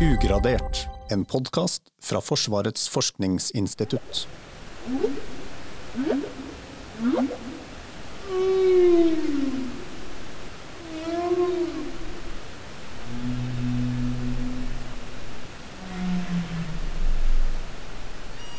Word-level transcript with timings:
Ugradert, 0.00 0.86
en 1.12 1.26
podkast 1.28 1.90
fra 2.00 2.22
Forsvarets 2.24 2.86
forskningsinstitutt. 2.88 4.22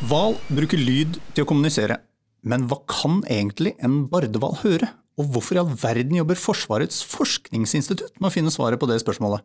Hval 0.06 0.38
bruker 0.46 0.78
lyd 0.78 1.18
til 1.34 1.42
å 1.42 1.50
kommunisere, 1.50 1.98
men 2.46 2.70
hva 2.70 2.78
kan 2.86 3.24
egentlig 3.26 3.74
en 3.82 4.04
bardehval 4.12 4.60
høre? 4.62 4.94
Og 5.18 5.34
hvorfor 5.34 5.58
i 5.58 5.66
all 5.66 5.74
verden 5.74 6.22
jobber 6.22 6.38
Forsvarets 6.38 7.02
forskningsinstitutt 7.02 8.20
med 8.20 8.30
å 8.30 8.36
finne 8.38 8.54
svaret 8.54 8.78
på 8.78 8.86
det 8.86 9.02
spørsmålet? 9.02 9.42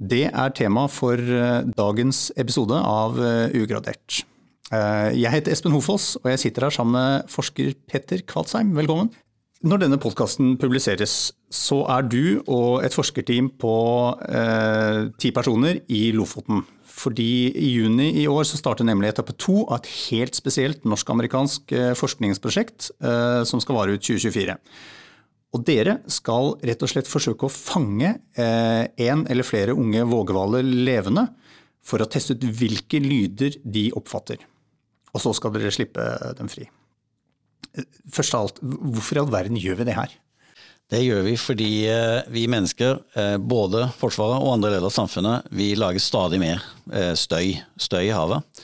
Det 0.00 0.30
er 0.32 0.52
tema 0.56 0.86
for 0.88 1.20
eh, 1.20 1.66
dagens 1.76 2.30
episode 2.40 2.72
av 2.72 3.18
eh, 3.20 3.52
Ugradert. 3.60 4.22
Eh, 4.72 5.10
jeg 5.20 5.32
heter 5.34 5.52
Espen 5.52 5.74
Hofoss, 5.74 6.14
og 6.22 6.30
jeg 6.32 6.40
sitter 6.40 6.64
her 6.64 6.72
sammen 6.72 6.96
med 6.96 7.26
forsker 7.28 7.74
Petter 7.84 8.22
Kvadsheim. 8.24 8.72
Velkommen. 8.78 9.10
Når 9.60 9.82
denne 9.82 9.98
podkasten 10.00 10.54
publiseres, 10.56 11.34
så 11.52 11.82
er 11.92 12.06
du 12.08 12.40
og 12.48 12.80
et 12.86 12.96
forskerteam 12.96 13.50
på 13.60 13.74
eh, 14.24 15.10
ti 15.20 15.34
personer 15.36 15.82
i 15.92 16.06
Lofoten. 16.16 16.64
Fordi 17.00 17.52
i 17.52 17.74
juni 17.74 18.08
i 18.22 18.24
år 18.28 18.48
så 18.48 18.56
starter 18.56 18.88
nemlig 18.88 19.12
etappe 19.12 19.36
to 19.36 19.66
av 19.66 19.82
et 19.82 19.90
helt 20.08 20.36
spesielt 20.36 20.88
norsk-amerikansk 20.88 21.76
forskningsprosjekt 22.00 22.88
eh, 23.04 23.42
som 23.44 23.60
skal 23.60 23.76
vare 23.76 24.00
ut 24.00 24.08
2024. 24.08 24.56
Og 25.50 25.64
dere 25.66 25.96
skal 26.10 26.52
rett 26.62 26.82
og 26.84 26.90
slett 26.92 27.10
forsøke 27.10 27.48
å 27.48 27.52
fange 27.52 28.12
én 28.38 29.24
eh, 29.24 29.30
eller 29.32 29.46
flere 29.46 29.74
unge 29.74 30.04
vågehvaler 30.06 30.62
levende 30.62 31.26
for 31.82 32.02
å 32.02 32.08
teste 32.10 32.36
ut 32.36 32.44
hvilke 32.60 33.00
lyder 33.02 33.56
de 33.64 33.88
oppfatter. 33.98 34.38
Og 35.10 35.22
så 35.22 35.32
skal 35.34 35.54
dere 35.56 35.72
slippe 35.74 36.04
dem 36.38 36.50
fri. 36.50 36.68
Først 38.14 38.36
av 38.36 38.46
alt, 38.46 38.60
hvorfor 38.62 39.18
i 39.18 39.22
all 39.24 39.32
verden 39.32 39.58
gjør 39.58 39.80
vi 39.80 39.86
det 39.88 39.96
her? 39.98 40.12
Det 40.90 41.00
gjør 41.02 41.26
vi 41.26 41.32
fordi 41.38 41.70
eh, 41.90 42.20
vi 42.30 42.44
mennesker, 42.50 43.00
eh, 43.18 43.36
både 43.38 43.88
Forsvaret 43.98 44.38
og 44.38 44.52
andre 44.54 44.70
deler 44.76 44.86
av 44.86 44.94
samfunnet, 44.94 45.50
vi 45.54 45.72
lager 45.78 46.02
stadig 46.02 46.38
mer 46.42 46.62
støy, 47.18 47.56
støy 47.78 48.04
i 48.08 48.14
havet. 48.14 48.62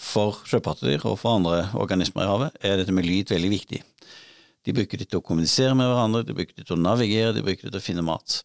For 0.00 0.38
sjøpattedyr 0.48 1.02
og 1.08 1.18
for 1.20 1.36
andre 1.36 1.58
organismer 1.76 2.24
i 2.24 2.28
havet 2.30 2.54
er 2.64 2.78
dette 2.80 2.92
med 2.96 3.04
lyd 3.04 3.28
veldig 3.34 3.50
viktig. 3.52 3.82
De 4.66 4.74
bruker 4.74 4.98
det 4.98 5.06
til 5.12 5.20
å 5.20 5.24
kommunisere 5.24 5.76
med 5.78 5.86
hverandre, 5.86 6.24
de 6.26 6.34
bruker 6.34 6.56
det 6.58 6.66
til 6.66 6.74
å 6.74 6.82
navigere, 6.82 7.34
de 7.36 7.44
bruker 7.46 7.68
det 7.68 7.76
til 7.76 7.82
å 7.82 7.84
finne 7.84 8.04
mat. 8.06 8.40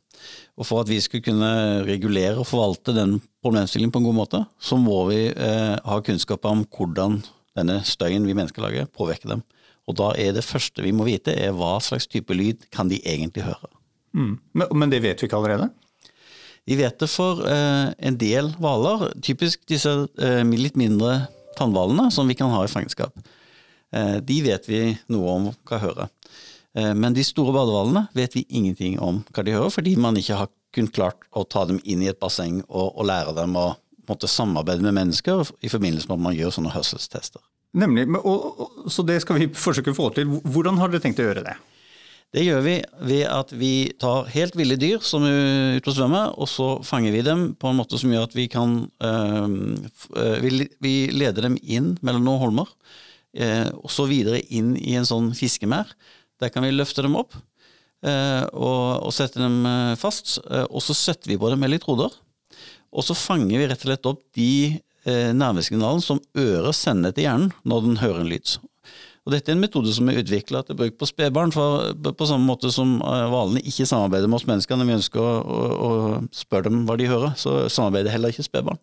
Og 0.59 0.67
For 0.69 0.83
at 0.83 0.91
vi 0.91 1.00
skulle 1.02 1.25
kunne 1.25 1.81
regulere 1.88 2.38
og 2.38 2.45
forvalte 2.50 2.94
den 2.94 3.17
problemstillingen 3.41 3.94
på 3.94 4.03
en 4.03 4.09
god 4.09 4.19
måte, 4.19 4.44
så 4.61 4.78
må 4.78 5.00
vi 5.09 5.23
eh, 5.31 5.75
ha 5.81 5.97
kunnskap 6.05 6.45
om 6.45 6.61
hvordan 6.69 7.23
denne 7.58 7.81
støyen 7.88 8.28
vi 8.30 8.38
mennesker 8.38 8.63
lager, 8.63 8.89
påvirker 8.94 9.33
dem. 9.33 9.44
Og 9.89 9.97
da 9.97 10.11
er 10.19 10.36
det 10.38 10.45
første 10.45 10.86
vi 10.86 10.94
må 10.94 11.08
vite, 11.09 11.33
er 11.33 11.55
hva 11.58 11.80
slags 11.83 12.05
type 12.08 12.35
lyd 12.38 12.69
kan 12.73 12.91
de 12.91 13.02
egentlig 13.02 13.47
høre. 13.50 13.73
Mm. 14.13 14.35
Men, 14.53 14.67
men, 14.75 14.94
det 14.94 15.02
vet 15.02 15.22
vi 15.22 15.28
ikke 15.28 15.39
allerede? 15.41 15.72
Vi 16.69 16.78
vet 16.78 17.02
det 17.02 17.09
for 17.09 17.41
eh, 17.50 17.89
en 17.97 18.17
del 18.22 18.53
hvaler, 18.61 19.09
typisk 19.25 19.66
disse 19.72 19.91
eh, 20.22 20.44
litt 20.45 20.78
mindre 20.78 21.23
tannhvalene 21.58 22.11
som 22.13 22.30
vi 22.30 22.38
kan 22.38 22.53
ha 22.53 22.61
i 22.63 22.72
fangenskap. 22.72 23.16
Eh, 23.92 24.17
de 24.23 24.39
vet 24.45 24.67
vi 24.70 24.81
noe 25.11 25.36
om 25.36 25.52
hva 25.67 25.80
hører. 25.81 26.11
Eh, 26.78 26.94
men 26.95 27.16
de 27.16 27.25
store 27.28 27.53
badehvalene 27.56 28.06
vet 28.16 28.36
vi 28.38 28.45
ingenting 28.50 29.00
om 29.03 29.22
hva 29.31 29.45
de 29.45 29.56
hører, 29.56 29.73
fordi 29.73 29.97
man 30.00 30.20
ikke 30.20 30.39
har 30.39 30.52
kun 30.72 30.88
klart 30.88 31.25
å 31.36 31.44
ta 31.44 31.66
dem 31.67 31.81
inn 31.84 32.03
i 32.03 32.09
et 32.12 32.19
basseng 32.19 32.62
og, 32.69 32.94
og 32.95 33.08
lære 33.09 33.36
dem 33.36 33.58
å 33.59 33.73
måtte 34.08 34.30
samarbeide 34.31 34.84
med 34.86 34.95
mennesker 34.95 35.52
i 35.62 35.72
forbindelse 35.72 36.07
med 36.07 36.18
at 36.18 36.25
man 36.30 36.38
gjør 36.38 36.56
sånne 36.56 36.72
hørselstester. 36.74 37.44
Nemlig, 37.78 38.07
og, 38.19 38.47
og, 38.59 38.88
Så 38.91 39.03
det 39.07 39.22
skal 39.24 39.38
vi 39.40 39.51
forsøke 39.56 39.94
å 39.94 39.97
få 39.97 40.09
til. 40.16 40.31
Hvordan 40.44 40.80
har 40.80 40.91
dere 40.91 41.03
tenkt 41.03 41.22
å 41.24 41.28
gjøre 41.28 41.44
det? 41.46 41.53
Det 42.31 42.46
gjør 42.46 42.62
vi 42.63 42.78
ved 43.09 43.25
at 43.28 43.50
vi 43.59 43.91
tar 44.00 44.30
helt 44.31 44.56
ville 44.56 44.78
dyr 44.80 45.03
som 45.03 45.25
er 45.28 45.80
ute 45.80 45.91
og 45.91 45.96
svømmer, 45.97 46.31
og 46.40 46.47
så 46.47 46.68
fanger 46.88 47.12
vi 47.12 47.24
dem 47.28 47.50
på 47.59 47.68
en 47.68 47.80
måte 47.80 48.00
som 48.00 48.12
gjør 48.12 48.30
at 48.30 48.35
vi 48.38 48.46
kan 48.51 48.78
øh, 49.03 49.56
vi, 50.40 50.68
vi 50.80 50.94
leder 51.12 51.50
dem 51.50 51.57
inn 51.59 51.97
mellom 52.00 52.24
noen 52.24 52.44
holmer 52.46 52.72
eh, 53.38 54.08
videre 54.09 54.42
inn 54.50 54.75
i 54.78 54.96
en 55.00 55.08
sånn 55.08 55.31
fiskemær. 55.38 55.92
Der 56.42 56.50
kan 56.50 56.66
vi 56.66 56.74
løfte 56.74 57.06
dem 57.06 57.18
opp 57.19 57.36
eh, 57.36 58.44
og, 58.53 59.06
og, 59.06 59.12
sette 59.16 59.42
dem 59.42 59.62
eh, 59.66 59.96
fast. 60.00 60.40
Eh, 60.50 60.66
og 60.69 60.84
så 60.84 60.97
setter 60.97 61.34
vi 61.34 61.40
på 61.42 61.52
dem 61.53 61.64
elektroder. 61.68 62.14
Og 62.92 63.06
så 63.08 63.16
fanger 63.16 63.56
vi 63.56 63.68
rett 63.69 63.86
og 63.86 63.90
slett 63.90 64.09
opp 64.09 64.24
de 64.36 64.52
eh, 65.06 65.31
nervesignalene 65.38 66.03
som 66.03 66.19
øret 66.38 66.78
sender 66.78 67.16
til 67.16 67.30
hjernen 67.30 67.56
når 67.64 67.88
den 67.88 68.02
hører 68.03 68.24
en 68.24 68.31
lyd. 68.31 68.58
Og 69.22 69.36
Dette 69.36 69.52
er 69.52 69.56
en 69.56 69.62
metode 69.62 69.92
som 69.94 70.08
er 70.09 70.18
utvikla 70.18 70.63
til 70.66 70.78
bruk 70.80 70.96
på 70.98 71.06
spedbarn, 71.06 71.52
på 71.53 72.28
samme 72.28 72.48
måte 72.48 72.72
som 72.74 72.98
eh, 73.06 73.25
hvalene 73.30 73.62
ikke 73.62 73.86
samarbeider 73.86 74.31
med 74.31 74.40
oss 74.40 74.48
mennesker 74.50 74.80
når 74.80 74.90
vi 74.90 74.98
ønsker 74.98 75.22
å, 75.22 75.34
å, 75.42 75.59
å 75.88 75.92
spørre 76.36 76.72
dem 76.72 76.88
hva 76.88 76.98
de 76.98 77.09
hører, 77.12 77.36
så 77.38 77.68
samarbeider 77.69 78.13
heller 78.16 78.34
ikke 78.34 78.48
spedbarn. 78.48 78.81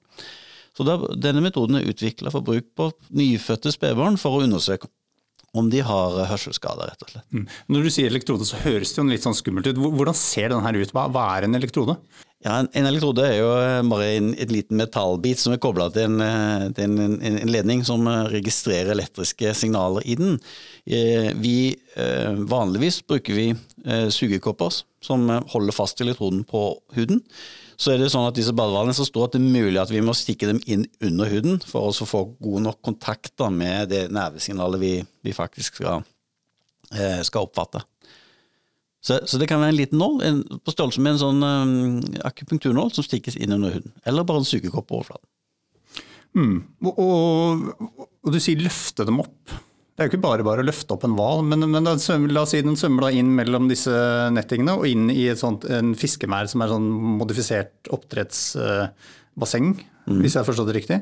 Så 0.79 0.87
da, 0.87 0.95
Denne 1.19 1.43
metoden 1.43 1.81
er 1.81 1.89
utvikla 1.91 2.31
for 2.31 2.47
bruk 2.47 2.69
på 2.79 2.93
nyfødte 3.19 3.73
spedbarn 3.75 4.19
for 4.21 4.39
å 4.39 4.45
undersøke 4.47 4.87
om 5.57 5.71
de 5.73 5.81
har 5.83 6.15
hørselsskader, 6.29 6.91
rett 6.93 7.03
og 7.03 7.11
slett. 7.11 7.27
Mm. 7.35 7.45
Når 7.73 7.87
du 7.87 7.91
sier 7.91 8.13
elektrode, 8.13 8.47
så 8.47 8.61
høres 8.63 8.93
det 8.93 9.01
jo 9.01 9.09
litt 9.09 9.25
sånn 9.25 9.35
skummelt 9.35 9.67
ut. 9.67 9.81
Hvordan 9.81 10.15
ser 10.15 10.53
den 10.53 10.63
her 10.63 10.77
ut? 10.77 10.93
Hva, 10.95 11.09
hva 11.11 11.25
er 11.35 11.47
en 11.49 11.59
elektrode? 11.59 11.97
Ja, 12.45 12.61
en, 12.61 12.69
en, 12.71 12.87
elektrode 12.87 13.25
er 13.27 13.41
jo 13.41 13.49
eh, 13.59 13.81
bare 13.91 14.11
en, 14.15 14.29
et 14.39 14.53
liten 14.55 14.79
metallbit 14.79 15.41
som 15.43 15.57
er 15.57 15.63
kobla 15.63 15.89
til, 15.91 16.07
en, 16.07 16.21
eh, 16.23 16.67
til 16.77 17.01
en, 17.03 17.41
ledning 17.51 17.83
som 17.87 18.07
eh, 18.07 18.29
registrerer 18.37 18.93
elektriske 18.95 19.57
signaler 19.59 20.07
i 20.07 20.15
den. 20.21 20.37
Vi, 20.89 21.57
vanligvis 22.49 23.03
bruker 23.05 23.35
vi 23.37 23.49
sugekopper 24.15 24.79
som 25.05 25.27
holder 25.53 25.75
fast 25.77 26.01
elektroden 26.01 26.47
på 26.49 26.63
huden 26.97 27.21
så 27.79 27.93
er 27.93 28.01
det 28.01 28.09
sånn 28.11 28.27
at 28.27 28.35
disse 28.35 28.53
badehvalene 28.57 28.97
så 28.97 29.07
står 29.07 29.29
at 29.29 29.37
det 29.37 29.41
er 29.41 29.53
mulig 29.55 29.79
at 29.79 29.93
vi 29.93 30.03
må 30.03 30.15
stikke 30.17 30.49
dem 30.51 30.59
inn 30.67 30.83
under 31.05 31.31
huden 31.31 31.61
for 31.63 31.93
å 31.93 32.09
få 32.11 32.25
god 32.43 32.65
nok 32.65 32.81
kontakt 32.83 33.39
med 33.55 33.93
det 33.93 34.09
nervesignalet 34.15 34.83
vi, 34.83 34.93
vi 35.23 35.35
faktisk 35.37 35.79
skal, 35.79 36.03
eh, 36.91 37.23
skal 37.27 37.47
oppfatte. 37.47 37.85
Så, 38.99 39.21
så, 39.31 39.39
det 39.39 39.47
kan 39.47 39.63
være 39.63 39.77
en 39.77 39.79
liten 39.79 40.01
nål 40.01 40.23
en, 40.27 40.41
på 40.59 40.75
størrelse 40.75 41.03
med 41.05 41.15
en 41.15 41.21
sånn 41.23 41.45
um, 41.47 42.17
akupunkturnål 42.27 42.91
som 42.97 43.07
stikkes 43.07 43.39
inn 43.39 43.55
under 43.55 43.77
huden. 43.77 43.95
Eller 44.03 44.27
bare 44.27 44.43
en 44.43 44.49
sugekopp 44.49 44.89
på 44.91 44.99
overflaten. 44.99 45.29
Mm. 46.37 46.57
Og, 46.83 46.99
og, 46.99 47.87
og, 47.95 48.33
du 48.35 48.41
sier 48.43 48.61
løfte 48.61 49.07
dem 49.09 49.23
opp. 49.23 49.55
Det 49.99 50.05
er 50.05 50.07
jo 50.07 50.13
ikke 50.13 50.27
bare 50.29 50.45
bare 50.47 50.63
å 50.63 50.67
løfte 50.69 50.95
opp 50.95 51.03
en 51.09 51.17
hval, 51.19 51.41
men, 51.43 51.67
men 51.73 51.83
da, 51.83 51.97
la 52.31 52.43
oss 52.45 52.53
si 52.55 52.61
den 52.63 52.77
svømmer 52.79 53.09
inn 53.19 53.33
mellom 53.35 53.67
disse 53.67 53.91
nettingene 54.31 54.77
og 54.79 54.87
inn 54.87 55.09
i 55.11 55.25
sånt, 55.35 55.65
en 55.75 55.91
fiskemær 55.99 56.47
som 56.47 56.63
er 56.63 56.71
sånn 56.71 56.87
modifisert 57.19 57.91
oppdrettsbasseng, 57.97 59.73
mm. 59.75 60.21
hvis 60.23 60.37
jeg 60.37 60.39
har 60.39 60.47
forstått 60.47 60.71
det 60.71 60.77
riktig. 60.77 61.01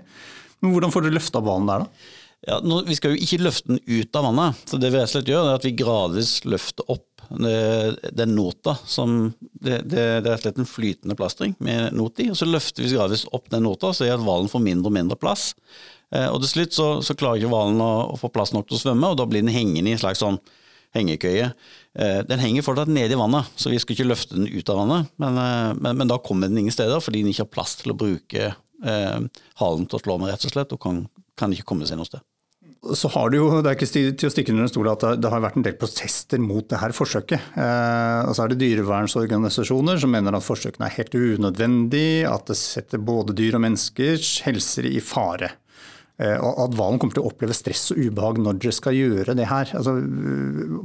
Men 0.64 0.72
hvordan 0.72 0.94
får 0.94 1.04
dere 1.04 1.18
løfta 1.18 1.42
hvalen 1.44 1.68
der, 1.68 1.84
da? 1.84 2.14
Ja, 2.46 2.56
nå, 2.64 2.78
vi 2.88 2.96
skal 2.96 3.12
jo 3.12 3.20
ikke 3.20 3.42
løfte 3.44 3.74
den 3.74 3.82
ut 3.84 4.16
av 4.16 4.30
vannet. 4.30 4.64
så 4.64 4.80
Det 4.80 4.88
vi 4.88 4.96
rett 4.96 5.10
og 5.10 5.12
slett 5.12 5.30
gjør, 5.34 5.50
er 5.50 5.58
at 5.58 5.66
vi 5.66 5.74
gradvis 5.76 6.32
løfter 6.48 6.88
opp 6.96 7.26
den 7.28 8.32
nota. 8.36 8.76
Som, 8.86 9.16
det, 9.40 9.82
det, 9.90 9.98
det, 9.98 10.06
er 10.06 10.22
rett 10.30 10.38
og 10.38 10.44
slett 10.46 10.60
en 10.62 10.70
flytende 10.70 11.18
plastring 11.18 11.56
med 11.58 11.96
not 11.96 12.22
i. 12.22 12.30
og 12.32 12.38
Så 12.38 12.48
løfter 12.48 12.84
vi 12.84 12.94
gradvis 12.94 13.26
opp 13.36 13.50
den 13.52 13.66
nota, 13.66 13.92
så 13.92 14.08
gjør 14.08 14.20
at 14.20 14.26
hvalen 14.28 14.52
får 14.52 14.64
mindre 14.68 14.92
og 14.92 14.96
mindre 14.96 15.20
plass. 15.20 15.50
Eh, 16.14 16.28
og 16.30 16.38
til 16.44 16.52
slutt 16.52 16.76
så, 16.76 16.88
så 17.02 17.16
klarer 17.18 17.40
ikke 17.40 17.50
hvalen 17.50 17.82
å, 17.82 17.90
å, 18.12 18.20
få 18.20 18.30
plass 18.34 18.54
nok 18.54 18.68
til 18.68 18.78
å 18.78 18.82
svømme, 18.84 19.10
og 19.10 19.18
da 19.18 19.26
blir 19.28 19.42
den 19.44 19.54
hengende 19.54 19.90
i 19.90 19.96
en 19.96 20.02
slags 20.02 20.22
sånn 20.22 20.38
hengekøye. 20.96 21.50
Eh, 21.98 22.20
den 22.28 22.42
henger 22.42 22.66
fortsatt 22.66 22.92
nede 22.92 23.16
i 23.16 23.20
vannet, 23.20 23.50
så 23.58 23.72
vi 23.72 23.80
skal 23.82 23.96
ikke 23.96 24.08
løfte 24.10 24.38
den 24.38 24.48
ut 24.50 24.70
av 24.72 24.80
vannet. 24.82 25.10
Men, 25.22 25.42
eh, 25.42 25.72
men, 25.80 26.00
men 26.02 26.12
da 26.12 26.20
kommer 26.22 26.50
den 26.50 26.62
ingen 26.62 26.74
steder, 26.74 27.02
fordi 27.02 27.24
den 27.24 27.34
ikke 27.34 27.46
har 27.46 27.54
plass 27.58 27.76
til 27.80 27.92
å 27.94 27.98
bruke 27.98 28.52
eh, 28.52 29.42
halen 29.60 29.90
til 29.90 29.98
å 29.98 30.04
slå 30.04 30.20
med, 30.20 30.32
rett 30.32 30.48
og 30.48 30.56
slett, 30.56 30.72
og 30.76 30.82
kan, 30.82 31.04
kan 31.38 31.52
ikke 31.52 31.68
komme 31.72 31.88
seg 31.88 32.00
noe 32.00 32.08
sted. 32.08 32.24
Så 32.94 33.08
har 33.10 33.30
Det 33.32 33.38
jo, 33.40 33.46
det 33.64 33.70
er 33.70 33.76
ikke 33.76 33.88
til 33.90 34.28
å 34.28 34.30
stikke 34.30 34.52
under 34.52 34.66
en 34.66 34.70
stol 34.70 34.88
at 34.92 35.04
det 35.18 35.30
har 35.32 35.42
vært 35.42 35.56
en 35.58 35.64
del 35.66 35.74
protester 35.80 36.38
mot 36.38 36.66
det 36.70 36.78
her 36.78 36.94
forsøket. 36.94 37.50
Eh, 37.58 38.20
og 38.28 38.36
så 38.36 38.44
er 38.44 38.52
det 38.52 38.60
dyrevernsorganisasjoner 38.62 39.98
som 40.02 40.12
mener 40.12 40.36
at 40.36 40.46
forsøkene 40.46 40.86
er 40.86 40.98
helt 41.00 41.16
unødvendig, 41.16 42.08
at 42.30 42.46
det 42.52 42.58
setter 42.60 43.02
både 43.02 43.34
dyr 43.36 43.58
og 43.58 43.64
menneskers 43.66 44.36
helser 44.46 44.86
i 44.92 45.00
fare. 45.02 45.56
Eh, 46.16 46.38
og 46.40 46.62
at 46.64 46.76
hvalen 46.78 47.00
kommer 47.00 47.16
til 47.16 47.24
å 47.24 47.30
oppleve 47.30 47.56
stress 47.56 47.90
og 47.92 48.00
ubehag 48.00 48.40
når 48.40 48.60
dere 48.62 48.76
skal 48.76 48.96
gjøre 48.96 49.36
det 49.36 49.50
her. 49.50 49.72
Altså, 49.76 49.96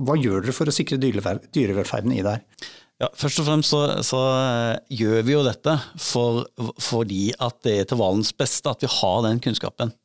hva 0.04 0.20
gjør 0.20 0.44
dere 0.44 0.56
for 0.56 0.68
å 0.68 0.76
sikre 0.76 1.00
dyrevelferden 1.00 2.16
i 2.16 2.24
det 2.24 2.36
her? 2.36 2.70
Ja, 3.02 3.08
først 3.18 3.40
og 3.42 3.48
fremst 3.48 3.74
så, 3.74 3.82
så 4.06 4.20
eh, 4.30 4.76
gjør 5.00 5.24
vi 5.26 5.34
jo 5.34 5.42
dette 5.48 5.74
for, 5.98 6.44
fordi 6.84 7.32
at 7.42 7.58
det 7.66 7.74
er 7.80 7.90
til 7.90 7.98
hvalens 8.02 8.30
beste 8.38 8.70
at 8.70 8.84
vi 8.84 8.92
har 9.00 9.24
den 9.26 9.42
kunnskapen. 9.42 9.96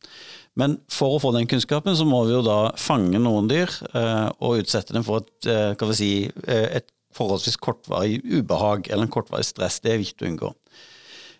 Men 0.56 0.78
for 0.88 1.16
å 1.16 1.20
få 1.20 1.34
den 1.36 1.48
kunnskapen 1.50 1.98
så 1.98 2.06
må 2.08 2.22
vi 2.24 2.32
jo 2.32 2.44
da 2.46 2.70
fange 2.80 3.20
noen 3.20 3.50
dyr 3.50 3.68
eh, 3.90 4.28
og 4.40 4.62
utsette 4.62 4.96
dem 4.96 5.04
for 5.04 5.26
et, 5.26 5.50
eh, 5.50 5.92
si, 5.98 6.12
et 6.46 6.88
forholdsvis 7.16 7.58
kortvarig 7.60 8.22
ubehag 8.24 8.88
eller 8.88 9.04
en 9.04 9.12
kortvarig 9.12 9.44
stress. 9.48 9.82
Det 9.84 9.92
er 9.92 10.00
viktig 10.00 10.24
å 10.24 10.30
unngå. 10.30 10.54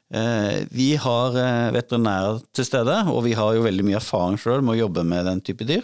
Vi 0.06 0.88
har 1.02 1.34
veterinærer 1.74 2.38
til 2.54 2.66
stede, 2.68 2.94
og 3.10 3.24
vi 3.26 3.32
har 3.34 3.56
jo 3.56 3.64
veldig 3.64 3.86
mye 3.88 3.98
erfaring 3.98 4.38
sjøl 4.38 4.62
med 4.62 4.76
å 4.76 4.80
jobbe 4.84 5.02
med 5.08 5.26
den 5.26 5.40
type 5.42 5.66
dyr. 5.66 5.82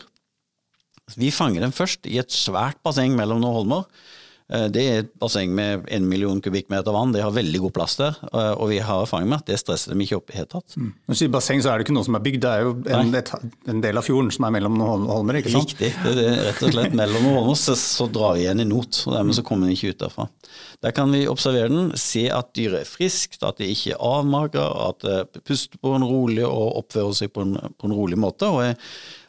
Vi 1.19 1.33
fanger 1.35 1.65
dem 1.65 1.75
først 1.75 2.07
i 2.07 2.21
et 2.23 2.31
svært 2.31 2.79
basseng 2.87 3.17
mellom 3.19 3.43
noen 3.43 3.57
holmer. 3.59 3.89
Eh, 4.53 4.67
det 4.73 4.83
er 4.85 4.99
et 5.03 5.13
basseng 5.21 5.53
med 5.57 5.87
en 5.93 6.09
million 6.09 6.41
kubikkmeter 6.43 6.93
vann, 6.93 7.13
det 7.15 7.23
har 7.25 7.33
veldig 7.33 7.61
god 7.65 7.75
plass 7.79 7.97
der. 8.01 8.19
Eh, 8.29 8.53
og 8.53 8.69
vi 8.73 8.81
har 8.85 9.05
erfaring 9.05 9.31
med 9.31 9.41
at 9.41 9.49
det 9.49 9.59
stresser 9.63 9.95
dem 9.95 10.03
ikke 10.05 10.19
opp 10.19 10.29
i 10.29 10.35
det 10.35 10.41
hele 10.41 10.51
tatt. 10.53 10.77
Mm. 10.77 10.91
Når 10.93 11.17
du 11.17 11.21
sier 11.21 11.33
basseng, 11.33 11.63
så 11.65 11.73
er 11.73 11.81
det 11.81 11.87
ikke 11.87 11.97
noe 11.97 12.09
som 12.09 12.19
er 12.19 12.25
bygd, 12.27 12.43
det 12.45 12.51
er 12.53 12.67
jo 12.67 12.75
en, 12.99 13.15
et, 13.17 13.33
en 13.73 13.85
del 13.85 14.01
av 14.01 14.07
fjorden 14.07 14.33
som 14.35 14.49
er 14.49 14.55
mellom 14.59 14.77
noen 14.81 15.07
holmer, 15.09 15.41
ikke 15.41 15.55
sant? 15.55 15.73
Riktig, 15.73 15.93
det 16.19 16.27
er 16.29 16.45
rett 16.51 16.67
og 16.67 16.77
slett 16.77 16.99
mellom 16.99 17.25
noen 17.25 17.41
holmer, 17.41 17.63
så, 17.63 17.79
så 17.79 18.09
drar 18.13 18.37
vi 18.37 18.45
igjen 18.45 18.65
i 18.65 18.69
not. 18.69 19.01
og 19.07 19.17
Dermed 19.17 19.39
så 19.39 19.47
kommer 19.47 19.69
den 19.69 19.79
ikke 19.79 19.95
ut 19.95 20.05
derfra. 20.05 20.29
Der 20.85 20.97
kan 20.97 21.15
vi 21.15 21.25
observere 21.31 21.73
den, 21.73 21.91
se 22.01 22.27
at 22.35 22.53
dyret 22.59 22.83
er 22.83 22.93
friskt, 22.93 23.41
at 23.47 23.63
det 23.63 23.71
ikke 23.73 23.97
er 23.97 24.05
avmagra, 24.05 24.69
at 24.91 25.07
det 25.07 25.45
puster 25.47 25.81
på 25.81 25.97
en 25.97 26.05
rolig 26.05 26.45
og 26.45 26.83
oppfører 26.83 27.17
seg 27.23 27.33
på 27.33 27.47
en, 27.47 27.57
på 27.57 27.89
en 27.89 27.97
rolig 27.97 28.21
måte. 28.21 28.51
og 28.51 28.67
er, 28.67 28.75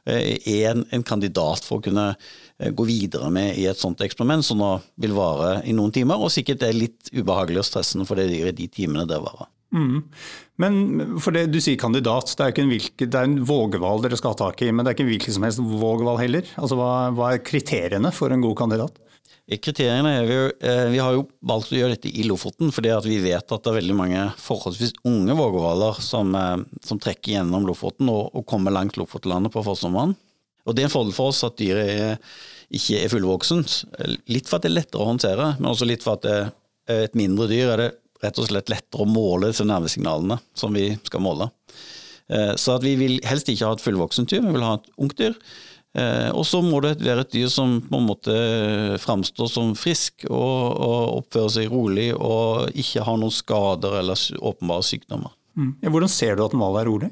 er 0.04 0.74
en, 0.74 0.84
en 0.92 1.06
kandidat 1.08 1.64
for 1.64 1.80
å 1.80 1.86
kunne 1.86 2.10
Eh, 2.12 2.43
gå 2.72 2.86
videre 2.88 3.30
med 3.34 3.58
i 3.60 3.68
et 3.68 3.80
sånt 3.80 4.02
eksperiment, 4.06 4.46
som 4.46 4.62
nå 4.62 4.72
vil 5.04 5.16
vare 5.18 5.58
i 5.68 5.76
noen 5.76 5.92
timer, 5.94 6.22
og 6.22 6.32
sikkert 6.34 6.64
er 6.64 6.78
litt 6.78 7.12
ubehagelig 7.12 7.64
og 7.64 7.68
stressende 7.68 8.08
for 8.08 8.20
det 8.20 8.30
dyret 8.32 8.58
de 8.60 8.70
timene 8.72 9.08
det 9.10 9.20
varer. 9.24 9.50
Mm. 9.74 10.04
Men 10.62 10.76
for 11.22 11.34
det 11.34 11.48
du 11.50 11.58
sier 11.64 11.80
kandidat, 11.82 12.36
det 12.38 12.46
er, 12.46 12.52
ikke 12.54 12.66
en, 12.66 12.74
det 13.10 13.18
er 13.18 13.26
en 13.26 13.40
vågehval 13.48 14.04
dere 14.04 14.20
skal 14.20 14.36
ha 14.36 14.42
tak 14.46 14.62
i, 14.62 14.70
men 14.70 14.86
det 14.86 14.92
er 14.92 14.98
ikke 14.98 15.06
en 15.08 15.14
hvilken 15.14 15.38
som 15.38 15.48
helst 15.48 15.64
vågehval 15.64 16.20
heller? 16.22 16.52
Altså, 16.62 16.78
hva, 16.78 16.92
hva, 17.18 17.32
er 17.34 17.46
kriteriene 17.46 18.14
for 18.14 18.34
en 18.34 18.44
god 18.44 18.60
kandidat? 18.62 19.00
Kriteriene 19.44 20.12
er 20.22 20.28
vi, 20.30 20.36
eh, 20.70 20.86
vi 20.94 21.02
har 21.04 21.18
jo 21.18 21.26
valgt 21.44 21.74
å 21.74 21.76
gjøre 21.76 21.98
dette 21.98 22.12
i 22.14 22.24
Lofoten, 22.30 22.70
fordi 22.72 22.94
vi 23.10 23.18
vet 23.26 23.44
at 23.44 23.66
det 23.66 23.72
er 23.72 23.80
veldig 23.82 23.98
mange 23.98 24.22
forholdsvis 24.40 24.94
unge 25.10 25.36
vågehvaler 25.36 26.00
som, 26.06 26.32
eh, 26.38 26.64
som, 26.86 27.02
trekker 27.02 27.36
gjennom 27.36 27.66
Lofoten 27.68 28.08
og, 28.14 28.30
og 28.32 28.46
kommer 28.48 28.72
langt 28.72 29.00
Lofotlandet 29.02 29.52
på 29.52 29.66
forsommeren. 29.66 30.16
Og 30.64 30.76
Det 30.76 30.86
er 30.86 30.88
en 30.88 30.94
fordel 30.94 31.16
for 31.16 31.34
oss 31.34 31.44
at 31.44 31.58
dyret 31.60 31.90
er, 31.92 32.38
ikke 32.74 33.04
er 33.04 33.12
fullvoksent. 33.12 33.80
Litt 34.32 34.50
for 34.50 34.58
at 34.58 34.66
det 34.66 34.72
er 34.72 34.80
lettere 34.80 35.04
å 35.04 35.10
håndtere, 35.12 35.50
men 35.60 35.72
også 35.72 35.88
litt 35.88 36.06
for 36.06 36.18
at 36.18 36.26
det 36.26 36.38
er 36.90 37.06
et 37.08 37.18
mindre 37.18 37.48
dyr 37.52 37.74
er 37.74 37.82
det 37.82 37.92
rett 38.24 38.40
og 38.40 38.48
slett 38.48 38.72
lettere 38.72 39.04
å 39.04 39.10
måle 39.10 39.52
disse 39.52 39.66
nervesignalene 39.68 40.40
som 40.58 40.74
vi 40.76 40.88
skal 41.04 41.24
måle. 41.24 41.50
Eh, 42.32 42.54
så 42.60 42.78
at 42.78 42.86
vi 42.86 42.96
vil 43.00 43.20
helst 43.28 43.52
ikke 43.52 43.68
ha 43.68 43.76
et 43.76 43.84
fullvoksent 43.84 44.32
dyr, 44.32 44.44
vi 44.46 44.56
vil 44.56 44.66
ha 44.66 44.78
et 44.80 44.92
ungt 45.04 45.18
dyr. 45.20 45.36
Eh, 45.94 46.30
og 46.34 46.46
så 46.50 46.64
må 46.66 46.80
det 46.82 46.96
være 47.04 47.26
et 47.28 47.34
dyr 47.36 47.52
som 47.54 47.78
på 47.86 48.00
en 48.00 48.08
måte 48.08 48.38
framstår 49.04 49.52
som 49.52 49.76
frisk 49.78 50.26
og, 50.30 50.62
og 50.88 51.20
oppfører 51.20 51.54
seg 51.58 51.74
rolig 51.74 52.10
og 52.16 52.72
ikke 52.74 53.04
har 53.06 53.20
noen 53.22 53.36
skader 53.36 54.00
eller 54.00 54.24
åpenbare 54.40 54.88
sykdommer. 54.88 55.36
Mm. 55.54 55.76
Hvordan 55.86 56.10
ser 56.10 56.40
du 56.40 56.48
at 56.48 56.56
en 56.56 56.64
hval 56.64 56.80
er 56.80 56.90
rolig? 56.90 57.12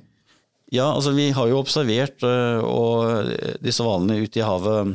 Ja, 0.72 0.88
altså 0.88 1.12
vi 1.12 1.28
har 1.36 1.50
jo 1.52 1.60
observert 1.60 2.24
og 2.24 3.28
disse 3.60 3.84
hvalene 3.84 4.22
ute 4.24 4.40
i 4.40 4.46
havet 4.48 4.94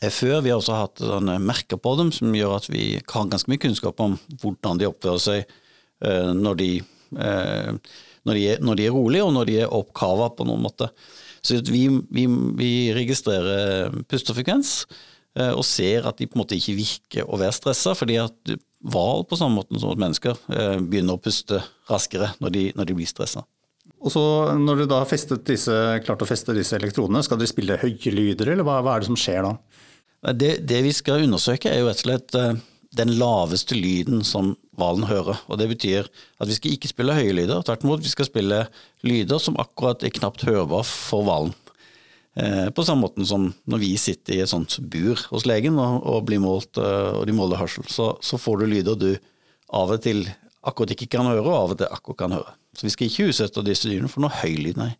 før. 0.00 0.40
Vi 0.44 0.52
har 0.52 0.60
også 0.60 0.78
hatt 0.78 1.02
sånne 1.02 1.38
merker 1.42 1.80
på 1.80 1.94
dem 1.98 2.12
som 2.14 2.34
gjør 2.34 2.56
at 2.58 2.68
vi 2.70 2.84
har 3.00 3.30
ganske 3.30 3.50
mye 3.50 3.62
kunnskap 3.62 4.00
om 4.04 4.16
hvordan 4.42 4.80
de 4.80 4.88
oppfører 4.88 5.22
seg 5.24 5.44
uh, 6.06 6.30
når, 6.36 6.58
de, 6.60 6.70
når, 7.10 8.34
de 8.38 8.44
er, 8.52 8.62
når, 8.62 8.78
de, 8.78 8.86
er, 8.86 8.94
rolige 8.94 9.26
og 9.26 9.34
når 9.34 9.50
de 9.50 9.58
er 9.64 9.74
oppkava 9.74 10.30
på 10.38 10.46
noen 10.48 10.64
måte. 10.68 10.90
Så 11.42 11.60
vi, 11.66 11.86
vi, 12.14 12.26
vi 12.58 12.72
registrerer 12.96 13.94
pustefrekvens 14.10 14.80
og 15.38 15.62
ser 15.62 16.08
at 16.08 16.18
de 16.18 16.26
på 16.26 16.34
en 16.34 16.40
måte 16.40 16.56
ikke 16.58 16.74
virker 16.74 17.28
å 17.30 17.38
være 17.38 17.54
stressa, 17.54 17.92
fordi 17.94 18.16
at 18.18 18.56
hval 18.90 19.22
på 19.28 19.38
samme 19.38 19.60
måte 19.60 19.78
som 19.78 19.94
mennesker 19.94 20.34
begynner 20.82 21.14
å 21.14 21.22
puste 21.22 21.60
raskere 21.86 22.32
når 22.42 22.54
de, 22.56 22.64
når 22.74 22.88
de 22.90 22.96
blir 22.98 23.06
stressa. 23.06 23.44
Og 24.08 24.14
så 24.14 24.24
Når 24.56 24.80
du 24.80 24.86
da 24.88 25.02
har 25.04 26.00
klart 26.00 26.24
å 26.24 26.28
feste 26.28 26.56
disse 26.56 26.78
elektrodene, 26.78 27.20
skal 27.22 27.40
dere 27.40 27.50
spille 27.50 27.76
høye 27.82 28.14
lyder, 28.14 28.54
eller 28.54 28.64
hva, 28.64 28.80
hva 28.80 28.96
er 28.96 29.04
det 29.04 29.10
som 29.10 29.18
skjer 29.20 29.44
da? 29.44 29.52
Det, 30.32 30.54
det, 30.66 30.80
vi 30.82 30.94
skal 30.96 31.26
undersøke, 31.26 31.68
er 31.70 31.82
jo 31.82 31.90
rett 31.90 32.00
og 32.00 32.06
slett 32.06 32.36
eh, 32.38 32.56
den 32.96 33.12
laveste 33.20 33.76
lyden 33.76 34.24
som 34.26 34.54
hvalen 34.80 35.04
hører. 35.10 35.42
Og 35.46 35.60
Det 35.60 35.68
betyr 35.70 36.08
at 36.40 36.48
vi 36.48 36.56
skal 36.56 36.74
ikke 36.74 36.90
spille 36.90 37.16
høye 37.18 37.36
lyder, 37.36 37.60
tvert 37.62 37.84
imot 37.84 38.02
vi 38.02 38.10
skal 38.10 38.30
spille 38.30 38.64
lyder 39.06 39.42
som 39.44 39.60
akkurat 39.60 40.02
er 40.02 40.14
knapt 40.16 40.46
hørbar 40.48 40.88
for 40.88 41.28
hvalen. 41.28 41.52
Eh, 42.38 42.68
på 42.72 42.86
samme 42.86 43.04
måte 43.04 43.28
som 43.28 43.50
når 43.68 43.84
vi 43.84 43.92
sitter 44.00 44.38
i 44.38 44.42
et 44.44 44.50
sånt 44.50 44.78
bur 44.88 45.20
hos 45.28 45.46
legen 45.48 45.78
og, 45.78 46.00
og 46.00 46.24
blir 46.30 46.42
målt, 46.42 46.80
eh, 46.80 47.12
og 47.18 47.28
de 47.28 47.36
måler 47.36 47.60
hørsel, 47.60 47.84
så, 47.92 48.14
så 48.24 48.40
får 48.40 48.62
du 48.62 48.70
lyder 48.72 48.98
du 48.98 49.10
av 49.68 49.92
og 49.92 50.00
til 50.02 50.24
akkurat 50.64 50.96
ikke 50.96 51.12
kan 51.18 51.28
høre, 51.28 51.44
og 51.44 51.54
av 51.60 51.76
og 51.76 51.82
til 51.82 51.92
akkurat 51.92 52.24
kan 52.24 52.40
høre. 52.40 52.57
Så 52.76 52.86
vi 52.86 52.92
skal 52.94 53.08
ikke 53.08 53.30
utsette 53.32 53.64
disse 53.66 53.88
dyrene 53.90 54.10
for 54.12 54.24
noe 54.24 54.34
høylyd, 54.42 54.78
nei. 54.80 54.92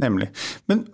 Nemlig. 0.00 0.30
Men 0.70 0.84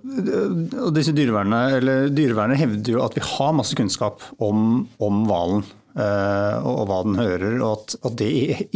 og 0.82 0.92
disse 0.96 1.14
dyrevernerne, 1.14 1.78
eller 1.78 2.08
dyrevernerne 2.10 2.58
hevder 2.58 2.96
jo 2.96 3.02
at 3.04 3.16
vi 3.16 3.24
har 3.24 3.54
masse 3.54 3.76
kunnskap 3.78 4.24
om 4.42 4.86
hvalen. 5.00 5.66
Uh, 5.96 6.60
og, 6.60 6.82
hva 6.90 6.96
den 7.06 7.14
hører, 7.16 7.54
og 7.64 7.70
at, 7.70 7.94
at, 8.04 8.16
det 8.20 8.26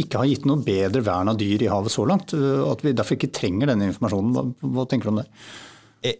ikke 0.01 0.23
har 0.23 0.29
gitt 0.31 0.47
noe 0.49 0.63
bedre 0.65 1.03
vern 1.05 1.29
av 1.29 1.37
dyr 1.37 1.61
i 1.61 1.67
havet 1.69 1.93
så 1.93 2.01
langt. 2.09 2.33
og 2.33 2.71
at 2.71 2.81
vi 2.81 2.95
derfor 2.97 3.13
ikke 3.13 3.29
trenger 3.37 3.69
denne 3.69 3.91
informasjonen. 3.91 4.31
Hva, 4.33 4.71
hva 4.73 4.85
tenker 4.89 5.05
du 5.05 5.11
om 5.11 5.19
det? 5.21 5.27
Jeg, 6.01 6.17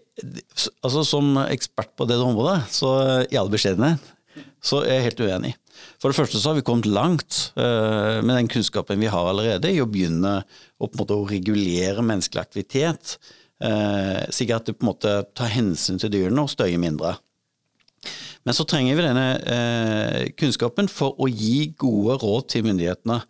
altså 0.85 1.01
Som 1.07 1.39
ekspert 1.47 1.95
på 1.97 2.05
det 2.05 2.19
området, 2.21 2.59
så 2.69 2.91
i 3.25 3.39
all 3.39 3.49
beskjedenhet, 3.49 4.13
så 4.61 4.83
er 4.85 4.99
jeg 4.99 5.07
helt 5.07 5.25
uenig. 5.25 5.55
For 6.01 6.09
det 6.09 6.17
første 6.17 6.39
så 6.41 6.49
har 6.49 6.57
vi 6.57 6.65
kommet 6.65 6.89
langt 6.89 7.51
uh, 7.59 8.21
med 8.25 8.33
den 8.33 8.49
kunnskapen 8.49 9.01
vi 9.01 9.11
har 9.11 9.27
allerede, 9.29 9.69
i 9.69 9.83
å 9.83 9.89
begynne 9.89 10.39
å, 10.81 10.89
måte, 10.97 11.13
å 11.13 11.27
regulere 11.29 12.01
menneskelig 12.01 12.41
aktivitet, 12.41 13.17
uh, 13.61 14.17
slik 14.33 14.55
at 14.55 14.65
det 14.65 14.79
på 14.79 14.87
en 14.87 14.89
måte 14.89 15.13
tar 15.37 15.53
hensyn 15.53 16.01
til 16.01 16.13
dyrene 16.15 16.41
og 16.41 16.49
støyer 16.49 16.81
mindre. 16.81 17.19
Men 18.41 18.57
så 18.57 18.65
trenger 18.65 18.97
vi 18.97 19.05
denne 19.05 19.27
uh, 19.45 20.23
kunnskapen 20.41 20.89
for 20.89 21.21
å 21.21 21.29
gi 21.29 21.69
gode 21.77 22.17
råd 22.23 22.49
til 22.55 22.67
myndighetene. 22.69 23.21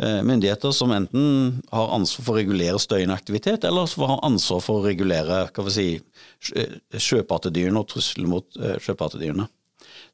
Myndigheter 0.00 0.72
som 0.72 0.94
enten 0.96 1.58
har 1.68 1.90
ansvar 1.92 2.24
for 2.24 2.32
å 2.32 2.38
regulere 2.38 2.78
støyende 2.80 3.12
aktivitet, 3.12 3.66
eller 3.68 3.84
som 3.90 4.06
har 4.08 4.22
ansvar 4.24 4.62
for 4.64 4.80
å 4.80 4.86
regulere 4.86 5.42
hva 5.52 5.64
si, 5.74 5.98
sjøpattedyrene 6.40 7.82
og 7.82 7.90
trusler 7.90 8.30
mot 8.30 8.56
sjøpattedyrene 8.80 9.44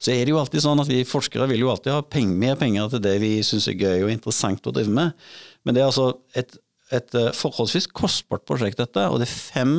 så 0.03 0.13
er 0.13 0.25
det 0.25 0.35
jo 0.35 0.41
alltid 0.41 0.65
sånn 0.65 0.83
at 0.83 0.91
vi 0.91 1.03
forskere 1.09 1.49
vil 1.51 1.65
jo 1.65 1.71
alltid 1.73 1.95
ha 1.95 2.03
penger, 2.05 2.41
mer 2.43 2.59
penger 2.61 2.91
til 2.93 3.05
det 3.05 3.17
vi 3.23 3.33
syns 3.47 3.69
er 3.71 3.79
gøy 3.81 4.07
og 4.07 4.13
interessant 4.13 4.69
å 4.69 4.75
drive 4.75 4.93
med. 4.93 5.29
Men 5.65 5.77
det 5.77 5.83
er 5.83 5.89
altså 5.91 6.11
et, 6.37 6.59
et 6.95 7.17
eh, 7.17 7.33
forholdsvis 7.37 7.89
kostbart 7.97 8.45
prosjekt, 8.49 8.81
dette. 8.83 9.07
Og 9.11 9.23
det 9.23 9.29
er 9.29 9.37
fem 9.37 9.79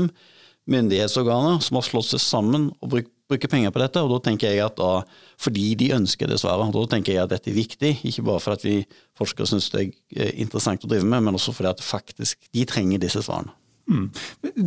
myndighetsorganer 0.68 1.62
som 1.64 1.80
har 1.80 1.88
slått 1.88 2.10
seg 2.12 2.24
sammen 2.24 2.72
og 2.82 2.92
brukt 2.96 3.14
bruker 3.28 3.52
penger 3.52 3.74
på 3.76 3.82
dette, 3.82 4.02
og 4.02 4.12
da 4.14 4.20
tenker 4.30 4.54
jeg 4.54 4.64
at 4.64 4.78
da, 4.80 5.04
fordi 5.42 5.74
de 5.80 5.92
ønsker 5.98 6.30
det 6.32 6.40
svaret, 6.42 6.72
da 6.74 6.84
tenker 6.88 7.16
jeg 7.16 7.26
at 7.26 7.34
dette 7.34 7.52
er 7.52 7.58
viktig. 7.58 7.94
Ikke 8.08 8.26
bare 8.30 8.44
for 8.44 8.56
at 8.56 8.64
vi 8.66 8.80
forskere 9.20 9.50
syns 9.50 9.70
det 9.74 9.82
er 9.82 9.90
eh, 10.16 10.34
interessant 10.44 10.86
å 10.86 10.92
drive 10.92 11.08
med, 11.08 11.26
men 11.26 11.40
også 11.40 11.56
fordi 11.56 11.74
at 11.74 11.84
faktisk 11.84 12.48
de 12.56 12.64
trenger 12.70 13.04
disse 13.04 13.24
svarene. 13.26 13.52
Mm. 13.88 14.08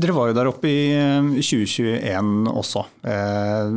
Dere 0.00 0.14
var 0.16 0.30
jo 0.30 0.36
der 0.36 0.48
oppe 0.48 0.70
i 0.70 0.84
2021 1.36 2.00
eh, 2.08 2.50
også 2.56 2.84
eh, 3.04 3.72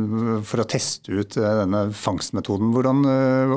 for 0.48 0.62
å 0.62 0.68
teste 0.68 1.12
ut 1.12 1.36
eh, 1.36 1.56
denne 1.60 1.86
fangstmetoden. 1.96 2.70
Hvordan, 2.72 3.02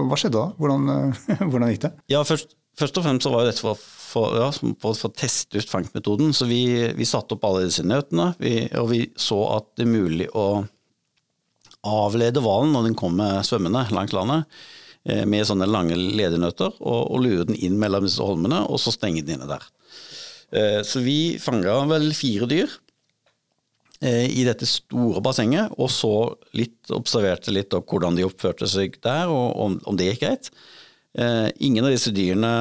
hva 0.09 0.19
skjedde 0.19 0.35
da? 0.35 0.49
Hvordan, 0.59 1.13
hvordan 1.51 1.71
gikk 1.71 1.85
det? 1.85 1.93
Ja, 2.11 2.23
først, 2.27 2.57
først, 2.79 2.99
og 2.99 3.07
fremst 3.07 3.27
så 3.27 3.31
var 3.31 3.47
dette 3.47 3.63
for, 3.63 3.79
for, 3.79 4.35
ja, 4.35 4.49
for, 4.83 4.97
å 4.99 5.13
teste 5.15 5.61
ut 5.61 5.71
fangstmetoden. 5.71 6.33
Så 6.35 6.49
vi, 6.49 6.63
vi 6.97 7.07
satte 7.07 7.37
opp 7.37 7.47
alle 7.47 7.67
disse 7.69 7.87
nøtene, 7.87 8.33
vi, 8.41 8.57
og 8.79 8.91
vi 8.91 9.05
så 9.15 9.39
at 9.55 9.71
det 9.79 9.87
er 9.87 9.93
mulig 9.93 10.27
å 10.35 10.65
avlede 11.87 12.43
hvalen 12.43 12.73
når 12.75 12.89
den 12.89 12.99
kommer 12.99 13.45
svømmende 13.47 13.85
langs 13.95 14.11
landet 14.15 14.59
med 15.29 15.45
sånne 15.47 15.63
lange 15.69 15.95
ledernøtter, 15.95 16.73
og, 16.83 17.13
og 17.15 17.21
lure 17.23 17.45
den 17.47 17.55
inn 17.63 17.77
mellom 17.79 18.03
disse 18.03 18.19
holmene, 18.19 18.65
og 18.67 18.81
så 18.81 18.91
stenge 18.91 19.21
den 19.23 19.37
inne 19.37 19.47
der. 19.47 19.63
Eh, 20.51 20.81
så 20.83 21.03
vi 21.03 21.37
fanga 21.43 21.81
vel 21.89 22.13
fire 22.15 22.47
dyr 22.47 22.71
eh, 23.99 24.27
i 24.31 24.45
dette 24.47 24.67
store 24.69 25.21
bassenget, 25.23 25.75
og 25.75 25.91
så 25.91 26.13
litt, 26.55 26.79
observerte 26.95 27.51
litt 27.51 27.75
opp 27.75 27.89
hvordan 27.91 28.15
de 28.17 28.27
oppførte 28.27 28.69
seg 28.71 28.99
der, 29.03 29.27
og 29.31 29.79
om, 29.83 29.97
det 29.99 30.13
gikk 30.13 30.23
greit. 30.23 30.51
Eh, 31.17 31.49
ingen 31.65 31.83
av 31.87 31.91
disse 31.91 32.13
dyrene 32.13 32.51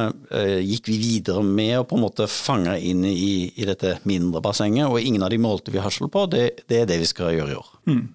gikk 0.65 0.89
vi 0.89 0.97
videre 1.03 1.43
med 1.45 1.75
og 1.83 1.91
på 1.91 1.99
en 1.99 2.07
måte 2.07 2.29
fanga 2.31 2.79
inn 2.79 3.05
i, 3.05 3.53
i, 3.53 3.67
dette 3.69 3.99
mindre 4.09 4.43
bassenget, 4.43 4.89
og 4.89 4.99
ingen 5.03 5.23
av 5.23 5.31
de 5.31 5.41
målte 5.43 5.75
vi 5.75 5.83
hørsel 5.83 6.11
på. 6.11 6.27
Det, 6.33 6.47
det, 6.67 6.83
er 6.83 6.91
det 6.91 7.03
vi 7.05 7.11
skal 7.11 7.37
gjøre 7.37 7.55
i 7.55 7.61
år. 7.61 7.75
Mm. 7.93 8.07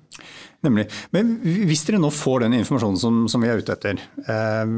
Nemlig. 0.61 0.89
Men 1.15 1.37
hvis 1.41 1.85
dere 1.87 2.01
nå 2.01 2.11
får 2.13 2.43
den 2.43 2.59
informasjonen 2.59 2.99
som, 3.01 3.23
som 3.31 3.41
vi 3.41 3.49
er 3.49 3.61
ute 3.61 3.73
etter, 3.73 4.01
eh, 4.27 4.75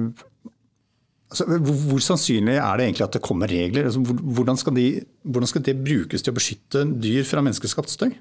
Altså, 1.34 1.48
hvor 1.90 2.02
sannsynlig 2.04 2.60
er 2.62 2.78
det 2.78 2.86
egentlig 2.86 3.08
at 3.08 3.16
det 3.18 3.26
kommer 3.26 3.50
regler? 3.50 3.88
Altså, 3.90 4.02
hvordan, 4.38 4.58
skal 4.62 4.76
de, 4.78 4.88
hvordan, 5.26 5.50
skal 5.50 5.64
det 5.66 5.82
brukes 5.82 6.22
til 6.22 6.34
å 6.34 6.38
beskytte 6.38 6.84
dyr 7.02 7.26
fra 7.26 7.42
menneskeskapt 7.42 7.90
støy? 7.90 8.12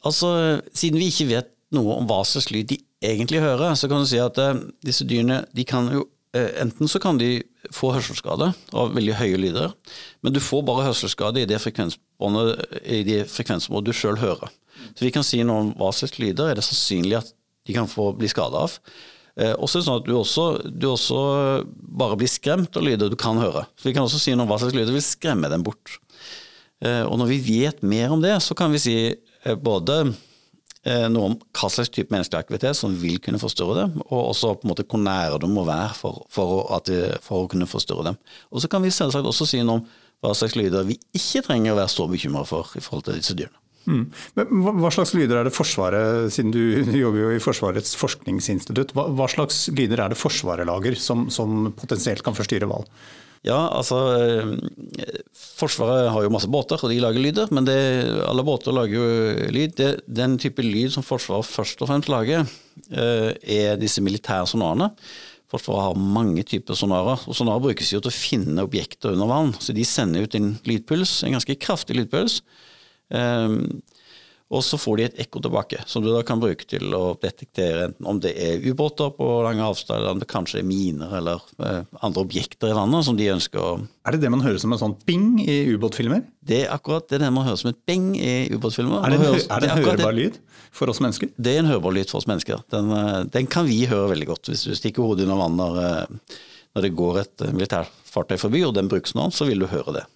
Altså, 0.00 0.30
Siden 0.72 1.00
vi 1.00 1.10
ikke 1.12 1.28
vet 1.34 1.52
noe 1.76 1.98
om 2.00 2.08
hva 2.08 2.22
slags 2.26 2.48
lyd 2.50 2.66
de 2.72 2.78
egentlig 3.04 3.44
hører, 3.44 3.76
så 3.76 3.88
kan 3.92 4.00
du 4.00 4.08
si 4.08 4.20
at 4.20 4.40
uh, 4.40 4.56
disse 4.84 5.04
dyrene 5.08 5.44
de 5.54 5.64
kan 5.68 5.92
jo 5.92 6.08
enten 6.30 6.86
så 6.86 7.00
kan 7.02 7.18
de 7.18 7.42
få 7.74 7.90
hørselsskade 7.90 8.52
av 8.78 8.92
veldig 8.94 9.16
høye 9.18 9.38
lyder, 9.42 9.72
men 10.22 10.34
du 10.34 10.38
får 10.38 10.62
bare 10.62 10.86
hørselsskade 10.86 11.42
i 11.42 11.48
det 11.48 11.58
frekvensområdet 11.58 13.88
du 13.88 13.92
sjøl 13.96 14.18
hører. 14.20 14.48
Så 14.94 15.04
vi 15.04 15.10
kan 15.10 15.26
si 15.26 15.42
noe 15.42 15.64
om 15.64 15.72
hva 15.78 15.90
slags 15.94 16.18
lyder 16.22 16.50
er 16.50 16.58
det 16.58 16.64
sannsynlig 16.66 17.18
at 17.18 17.32
de 17.66 17.76
kan 17.76 17.88
få 17.90 18.12
bli 18.16 18.28
skada 18.30 18.64
av. 18.66 18.76
Eh, 19.40 19.54
også 19.56 19.78
er 19.78 19.80
det 19.80 19.88
sånn 19.88 20.00
at 20.02 20.08
du 20.08 20.14
også, 20.18 20.46
du 20.68 20.86
også, 20.90 21.20
bare 22.00 22.18
blir 22.20 22.28
skremt 22.30 22.76
av 22.76 22.84
lyder 22.84 23.12
du 23.12 23.16
kan 23.20 23.40
høre. 23.40 23.64
Så 23.80 23.88
Vi 23.88 23.94
kan 23.96 24.04
også 24.04 24.20
si 24.20 24.34
noe 24.34 24.44
om 24.44 24.50
hva 24.50 24.58
slags 24.60 24.76
lyder 24.76 24.92
vil 24.92 25.04
skremme 25.04 25.48
dem 25.52 25.64
bort. 25.64 25.96
Eh, 26.84 27.04
og 27.06 27.16
når 27.20 27.30
vi 27.32 27.38
vet 27.46 27.80
mer 27.82 28.12
om 28.12 28.20
det, 28.20 28.34
så 28.44 28.56
kan 28.56 28.72
vi 28.72 28.82
si 28.82 28.96
eh, 29.08 29.56
både 29.56 30.02
noe 30.80 31.26
om 31.28 31.34
hva 31.36 31.68
slags 31.68 31.90
type 31.92 32.08
menneskelig 32.08 32.38
aktivitet 32.40 32.78
som 32.78 32.94
vil 32.96 33.18
kunne 33.20 33.36
forstyrre 33.36 33.74
dem, 33.82 33.98
og 34.06 34.30
også 34.30 34.54
på 34.56 34.64
en 34.64 34.70
måte 34.70 34.86
hvor 34.88 35.02
nære 35.04 35.36
de 35.42 35.50
må 35.52 35.66
være 35.68 35.90
for, 35.92 36.22
for, 36.32 36.62
at, 36.72 36.88
for 37.20 37.44
å 37.44 37.50
kunne 37.52 37.68
forstyrre 37.68 38.06
dem. 38.06 38.16
Og 38.48 38.64
så 38.64 38.70
kan 38.72 38.80
vi 38.80 38.88
selvsagt 38.88 39.28
også 39.28 39.44
si 39.50 39.60
noe 39.60 39.82
om 39.82 39.84
hva 40.24 40.32
slags 40.32 40.56
lyder 40.56 40.88
vi 40.88 40.96
ikke 41.12 41.44
trenger 41.44 41.74
å 41.74 41.82
være 41.82 41.92
så 41.92 42.08
bekymra 42.08 42.46
for 42.48 42.72
i 42.72 42.80
forhold 42.80 43.10
til 43.10 43.20
disse 43.20 43.36
dyrene. 43.36 43.60
Mm. 43.88 44.02
Men 44.36 44.66
hva 44.82 44.90
slags 44.92 45.14
lyder 45.16 45.40
er 45.40 45.48
det 45.48 45.54
Forsvaret, 45.56 46.28
siden 46.34 46.52
du 46.54 46.60
jobber 47.00 47.22
jo 47.22 47.30
i 47.34 47.40
Forsvarets 47.42 47.96
forskningsinstitutt, 48.00 48.92
hva, 48.96 49.06
hva 49.16 49.28
slags 49.30 49.68
lyder 49.72 50.04
er 50.04 50.12
det 50.12 50.20
Forsvaret 50.20 50.68
lager 50.68 50.98
som, 51.00 51.28
som 51.32 51.72
potensielt 51.78 52.24
kan 52.26 52.36
forstyrre 52.36 52.68
hval? 52.70 52.86
Ja, 53.46 53.56
altså 53.72 53.96
Forsvaret 55.32 56.10
har 56.12 56.24
jo 56.24 56.32
masse 56.32 56.48
båter, 56.52 56.80
og 56.80 56.92
de 56.92 57.00
lager 57.00 57.24
lyder. 57.24 57.48
Men 57.56 57.64
det, 57.64 57.78
alle 58.26 58.44
båter 58.44 58.74
lager 58.76 58.98
jo 58.98 59.48
lyd. 59.54 59.74
Det, 59.78 59.90
den 60.04 60.36
type 60.40 60.64
lyd 60.64 60.92
som 60.92 61.06
Forsvaret 61.06 61.48
først 61.48 61.80
og 61.80 61.88
fremst 61.88 62.12
lager, 62.12 62.44
eh, 62.92 63.30
er 63.40 63.80
disse 63.80 64.04
militære 64.04 64.48
sonarene. 64.50 64.90
Forsvaret 65.50 65.88
har 65.88 66.04
mange 66.18 66.44
typer 66.46 66.76
sonarer, 66.78 67.24
og 67.26 67.34
sonarer 67.36 67.64
brukes 67.64 67.88
jo 67.90 67.98
til 67.98 68.12
å 68.12 68.14
finne 68.14 68.66
objekter 68.66 69.16
under 69.16 69.30
vann. 69.30 69.54
Så 69.58 69.74
de 69.74 69.88
sender 69.88 70.28
ut 70.28 70.36
en 70.38 70.52
lydpuls, 70.68 71.22
en 71.24 71.34
ganske 71.38 71.56
kraftig 71.64 71.96
lydpuls. 71.96 72.42
Um, 73.10 73.82
og 74.50 74.64
så 74.66 74.78
får 74.82 74.96
de 74.98 75.04
et 75.06 75.18
ekko 75.22 75.38
tilbake, 75.44 75.78
som 75.86 76.02
du 76.02 76.08
da 76.10 76.24
kan 76.26 76.40
bruke 76.42 76.66
til 76.66 76.90
å 76.96 77.12
detektere 77.22 77.84
enten 77.86 78.06
om 78.10 78.18
det 78.22 78.32
er 78.34 78.64
ubåter 78.66 79.12
på 79.14 79.28
lange 79.46 79.62
avstander, 79.62 80.02
eller 80.02 80.16
om 80.16 80.22
det 80.22 80.26
kanskje 80.30 80.58
er 80.58 80.66
miner 80.66 81.12
eller 81.20 81.44
eh, 81.62 81.84
andre 82.02 82.24
objekter 82.26 82.72
i 82.72 82.74
vannet 82.74 83.06
som 83.06 83.18
de 83.18 83.28
ønsker 83.30 83.62
å 83.62 83.70
Er 84.08 84.16
det 84.16 84.24
det 84.24 84.32
man 84.34 84.42
hører 84.42 84.58
som 84.58 84.74
en 84.74 84.82
sånn 84.82 84.96
bing 85.06 85.38
i 85.44 85.60
ubåtfilmer? 85.70 86.26
Det 86.42 86.64
er 86.64 86.74
akkurat 86.74 87.06
det, 87.06 87.22
det 87.22 87.30
man 87.30 87.46
hører 87.46 87.62
som 87.62 87.70
et 87.70 87.78
bing 87.86 88.10
i 88.18 88.50
ubåtfilmer. 88.50 89.06
Er 89.06 89.14
det, 89.14 89.22
en, 89.22 89.38
er 89.38 89.62
det 89.62 89.70
en 89.70 89.84
hørbar 89.84 90.18
lyd 90.18 90.42
for 90.74 90.90
oss 90.90 90.98
mennesker? 91.04 91.30
Det 91.38 91.54
er 91.54 91.62
en 91.62 91.70
hørbar 91.70 91.94
lyd 91.94 92.10
for 92.10 92.18
oss 92.18 92.26
mennesker. 92.26 92.66
Den, 92.74 92.90
eh, 92.98 93.16
den 93.38 93.50
kan 93.54 93.70
vi 93.70 93.84
høre 93.86 94.10
veldig 94.16 94.32
godt. 94.34 94.50
Hvis 94.50 94.66
du 94.66 94.74
stikker 94.74 95.06
hodet 95.06 95.30
under 95.30 95.44
vann 95.44 95.60
når, 95.62 95.82
eh, 95.86 96.40
når 96.74 96.88
det 96.88 96.96
går 96.98 97.22
et 97.22 97.50
militærfartøy 97.54 98.40
forbi, 98.42 98.66
og 98.66 98.74
den 98.74 98.90
brukes 98.90 99.14
nå, 99.14 99.30
så 99.30 99.46
vil 99.46 99.62
du 99.62 99.70
høre 99.70 100.00
det. 100.00 100.08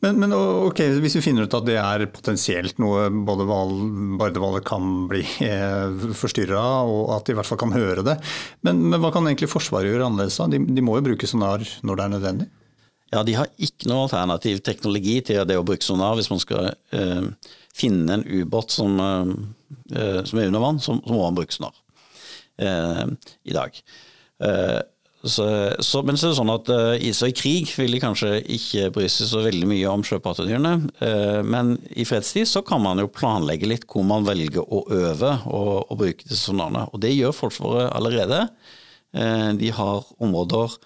Men, 0.00 0.16
men 0.18 0.32
ok, 0.32 0.80
hvis 1.02 1.18
vi 1.18 1.22
finner 1.22 1.44
ut 1.44 1.54
at 1.54 1.66
det 1.66 1.76
er 1.78 2.06
potensielt 2.10 2.78
noe 2.82 3.08
både 3.12 3.44
bardehvaler 3.46 4.64
kan 4.66 5.04
bli 5.10 5.20
eh, 5.44 6.06
forstyrra 6.16 6.60
av, 6.60 6.90
og 6.90 7.12
at 7.18 7.28
de 7.28 7.34
i 7.34 7.38
hvert 7.38 7.50
fall 7.50 7.60
kan 7.60 7.74
høre 7.76 8.04
det. 8.06 8.16
Men, 8.66 8.80
men 8.88 9.02
hva 9.02 9.12
kan 9.14 9.28
egentlig 9.28 9.50
Forsvaret 9.52 9.92
gjøre 9.92 10.08
annerledes? 10.08 10.40
De, 10.50 10.62
de, 10.64 10.84
må 10.84 10.96
jo 10.98 11.06
bruke 11.10 11.28
sonar 11.30 11.64
når 11.86 12.00
det 12.00 12.06
er 12.06 12.14
nødvendig? 12.16 12.48
Ja, 13.10 13.24
De 13.26 13.34
har 13.34 13.50
ikke 13.58 13.90
noe 13.90 14.06
alternativ 14.06 14.62
teknologi 14.66 15.16
til 15.26 15.42
det 15.46 15.58
å 15.58 15.66
bruke 15.66 15.84
sonar 15.84 16.16
hvis 16.18 16.30
man 16.32 16.42
skal 16.42 16.70
eh, 16.94 17.50
finne 17.76 18.16
en 18.16 18.26
ubåt 18.26 18.72
som, 18.74 18.96
eh, 19.02 20.22
som, 20.24 20.38
er 20.38 20.48
under 20.48 20.64
vann, 20.64 20.80
så 20.82 20.96
må 20.96 21.20
man 21.20 21.36
bruke 21.38 21.54
sonar 21.54 21.76
eh, 22.62 23.04
i 23.50 23.56
dag. 23.56 23.82
Eh, 24.46 24.80
så, 25.22 25.72
så, 25.84 26.00
men 26.02 26.16
så 26.16 26.28
er 26.28 26.32
det 26.32 26.38
sånn 26.38 26.52
at 26.52 26.70
uh, 26.72 26.94
i, 26.96 27.10
i 27.12 27.34
krig 27.36 27.68
vil 27.76 27.92
de 27.92 28.00
kanskje 28.00 28.38
ikke 28.56 28.86
bry 28.94 29.08
seg 29.12 29.28
så 29.28 29.42
veldig 29.44 29.68
mye 29.68 29.90
om 29.92 30.04
sjøpattedyrene. 30.06 30.72
Uh, 31.02 31.40
men 31.44 31.74
i 31.92 32.06
fredstid 32.08 32.48
så 32.48 32.62
kan 32.64 32.80
man 32.80 33.02
jo 33.02 33.10
planlegge 33.12 33.68
litt 33.68 33.84
hvor 33.90 34.06
man 34.08 34.24
velger 34.24 34.64
å 34.64 34.80
øve 34.88 35.34
og, 35.44 35.90
og 35.92 36.00
bruke 36.00 36.24
disse 36.24 36.46
sonarene. 36.48 36.86
Og 36.88 37.04
det 37.04 37.12
gjør 37.12 37.36
Forsvaret 37.36 37.92
allerede. 37.92 38.46
Uh, 39.12 39.52
de 39.60 39.68
har 39.76 40.08
områder 40.24 40.80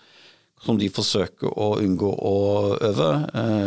som 0.64 0.80
de 0.80 0.90
forsøker 0.90 1.54
å 1.60 1.74
unngå 1.84 2.08
å 2.24 2.36
øve, 2.88 3.08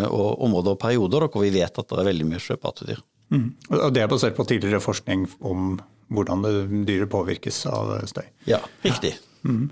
og 0.10 0.40
områder 0.48 0.74
og 0.74 0.80
perioder 0.82 1.28
hvor 1.30 1.44
vi 1.44 1.52
vet 1.54 1.76
at 1.78 1.92
det 1.92 2.00
er 2.02 2.08
veldig 2.08 2.26
mye 2.26 2.42
sjøpattedyr. 2.42 3.04
Mm. 3.30 3.52
Og 3.70 3.92
det 3.94 4.02
er 4.02 4.10
basert 4.10 4.34
på 4.34 4.48
tidligere 4.50 4.82
forskning 4.82 5.28
om 5.46 5.76
hvordan 6.10 6.42
dyret 6.88 7.12
påvirkes 7.14 7.68
av 7.70 7.92
støy? 8.10 8.26
Ja, 8.50 8.64
riktig. 8.82 9.14
Ja. 9.14 9.52
Mm. 9.52 9.68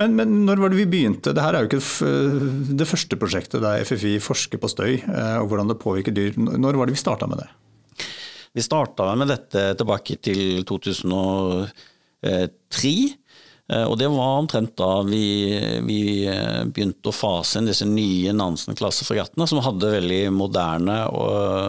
Men, 0.00 0.08
men, 0.18 0.28
når 0.48 0.56
var 0.60 0.68
det 0.72 0.80
vi 0.80 0.92
begynte? 0.92 1.32
Dette 1.32 1.48
er 1.48 1.64
jo 1.64 1.68
ikke 1.70 1.86
det 2.80 2.88
første 2.88 3.16
prosjektet 3.20 3.64
der 3.64 3.84
FFI 3.88 4.12
forsker 4.22 4.58
på 4.60 4.72
støy 4.72 4.94
eh, 4.98 5.36
og 5.40 5.46
hvordan 5.50 5.68
det 5.72 5.82
påvirker 5.82 6.12
dyr. 6.16 6.32
Når 6.36 6.72
var 6.78 6.84
det 6.88 6.96
vi 6.96 7.04
starta 7.04 7.24
med 7.30 7.38
det? 7.42 7.50
Vi 8.56 8.62
starta 8.64 9.04
med 9.18 9.26
dette 9.32 9.60
tilbake 9.76 10.14
til 10.24 10.42
2003. 10.68 12.94
Eh, 13.68 13.82
og 13.82 13.96
det 13.98 14.06
var 14.12 14.38
omtrent 14.38 14.76
da 14.78 14.90
vi, 15.06 15.24
vi 15.86 16.00
eh, 16.30 16.62
begynte 16.70 17.10
å 17.10 17.16
fase 17.16 17.58
inn 17.58 17.70
disse 17.70 17.88
nye 17.88 18.34
Nansen-klassefregattene, 18.36 19.48
som 19.50 19.62
hadde 19.64 19.94
veldig 19.96 20.22
moderne 20.34 21.00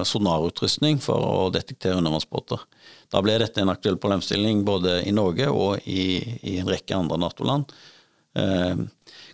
sonarutrustning 0.06 1.02
for 1.04 1.26
å 1.26 1.50
detektere 1.54 1.98
undervannsbåter. 1.98 2.62
Da 3.14 3.22
ble 3.24 3.40
dette 3.42 3.64
en 3.64 3.72
aktuell 3.74 3.98
problemstilling 4.02 4.66
både 4.68 5.02
i 5.08 5.14
Norge 5.16 5.50
og 5.50 5.88
i, 5.90 6.20
i 6.44 6.58
en 6.62 6.70
rekke 6.70 6.98
andre 6.98 7.20
Nato-land. 7.24 7.74
Eh, 8.38 8.76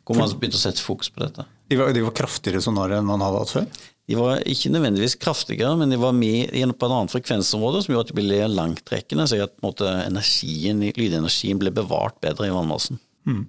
hvor 0.03 0.19
man 0.19 0.31
begynte 0.37 0.59
å 0.59 0.63
sette 0.63 0.83
fokus 0.83 1.11
på 1.11 1.23
dette. 1.23 1.45
De 1.71 1.79
var, 1.79 1.91
de 1.95 2.03
var 2.05 2.15
kraftigere 2.15 2.61
sonarer 2.63 2.99
enn 2.99 3.07
man 3.07 3.23
hadde 3.23 3.41
hatt 3.43 3.53
før? 3.53 3.67
De 4.09 4.17
var 4.19 4.41
ikke 4.49 4.71
nødvendigvis 4.73 5.15
kraftigere, 5.15 5.77
men 5.79 5.93
de 5.93 5.99
var 5.99 6.15
med 6.15 6.51
på 6.51 6.87
en 6.87 6.95
annen 6.97 7.11
frekvensområde 7.11 7.85
som 7.85 7.93
gjorde 7.93 8.09
at 8.09 8.11
de 8.11 8.17
ble 8.19 8.39
langtrekkende, 8.51 9.27
så 9.29 9.39
at 9.45 9.55
måte, 9.63 9.87
energien, 10.03 10.81
lydenergien 10.97 11.61
ble 11.61 11.71
bevart 11.75 12.17
bedre 12.23 12.49
i 12.49 12.53
vannmassen. 12.53 12.99
Mm. 13.23 13.45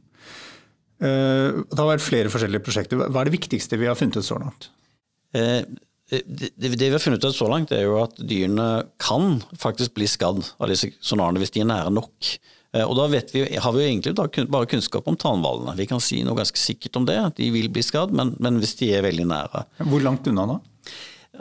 Uh, 1.03 1.65
det 1.67 1.81
har 1.81 1.91
vært 1.91 2.07
flere 2.07 2.31
forskjellige 2.31 2.63
prosjekter. 2.65 3.03
Hva 3.03 3.25
er 3.25 3.29
det 3.29 3.35
viktigste 3.35 3.81
vi 3.81 3.91
har 3.91 3.99
funnet 3.99 4.21
ut 4.21 4.29
så 4.29 4.39
langt? 4.39 4.71
Uh, 5.35 5.67
det, 6.11 6.51
det, 6.55 6.69
vi 6.69 6.91
har 6.93 7.01
funnet 7.01 7.25
ut 7.25 7.37
så 7.37 7.49
langt, 7.49 7.73
er 7.73 7.87
jo 7.87 7.97
at 8.03 8.19
dyrene 8.21 8.85
kan 9.01 9.39
faktisk 9.61 9.95
bli 9.97 10.09
skadd 10.11 10.43
av 10.59 10.69
disse 10.71 10.91
sonarene 11.05 11.41
hvis 11.43 11.55
de 11.55 11.65
er 11.65 11.71
nære 11.71 11.95
nok. 11.95 12.35
Eh, 12.75 12.85
og 12.85 12.97
da 12.99 13.07
vi, 13.13 13.23
har 13.57 13.75
vi 13.75 13.85
jo 13.85 13.89
egentlig 13.89 14.15
bare 14.53 14.69
kunnskap 14.71 15.09
om 15.11 15.17
tannhvalene. 15.21 15.77
Vi 15.79 15.89
kan 15.91 16.03
si 16.05 16.21
noe 16.27 16.39
ganske 16.39 16.61
sikkert 16.61 17.01
om 17.01 17.09
det, 17.09 17.19
de 17.39 17.51
vil 17.55 17.71
bli 17.73 17.85
skadd, 17.87 18.15
men, 18.17 18.35
men 18.43 18.61
hvis 18.63 18.77
de 18.83 18.93
er 18.95 19.07
veldig 19.07 19.29
nære. 19.31 19.67
Hvor 19.89 20.05
langt 20.05 20.29
unna 20.31 20.49
da? 20.55 20.61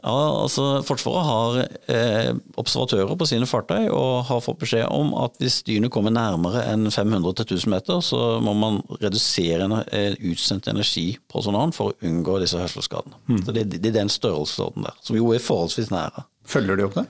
Ja, 0.02 0.42
altså 0.42 0.82
Forsvaret 0.84 1.28
har 1.28 1.58
eh, 1.94 2.32
observatører 2.60 3.16
på 3.20 3.28
sine 3.30 3.48
fartøy 3.48 3.88
og 3.94 4.26
har 4.28 4.42
fått 4.44 4.60
beskjed 4.64 4.88
om 4.92 5.14
at 5.22 5.38
hvis 5.40 5.62
dyrene 5.68 5.92
kommer 5.94 6.12
nærmere 6.12 6.66
enn 6.72 6.90
500-1000 6.92 7.72
meter, 7.72 8.02
så 8.04 8.40
må 8.44 8.56
man 8.58 8.82
redusere 9.00 9.68
en, 9.68 9.78
en 9.80 10.18
utsendt 10.32 10.68
energi 10.72 11.06
på 11.32 11.44
sonaren 11.46 11.76
for 11.76 11.94
å 11.94 12.10
unngå 12.10 12.40
disse 12.44 12.60
hørselsskadene. 12.60 13.20
Mm. 13.30 13.42
Så 13.46 13.56
det, 13.56 13.68
det, 13.76 13.84
er 13.94 14.00
den 14.02 14.12
størrelsesorden 14.12 14.90
der, 14.90 14.98
som 15.06 15.20
jo 15.20 15.32
er 15.36 15.44
forholdsvis 15.44 15.94
nære. 15.94 16.26
Følger 16.52 16.80
de 16.80 16.88
opp 16.90 17.00
det? 17.00 17.08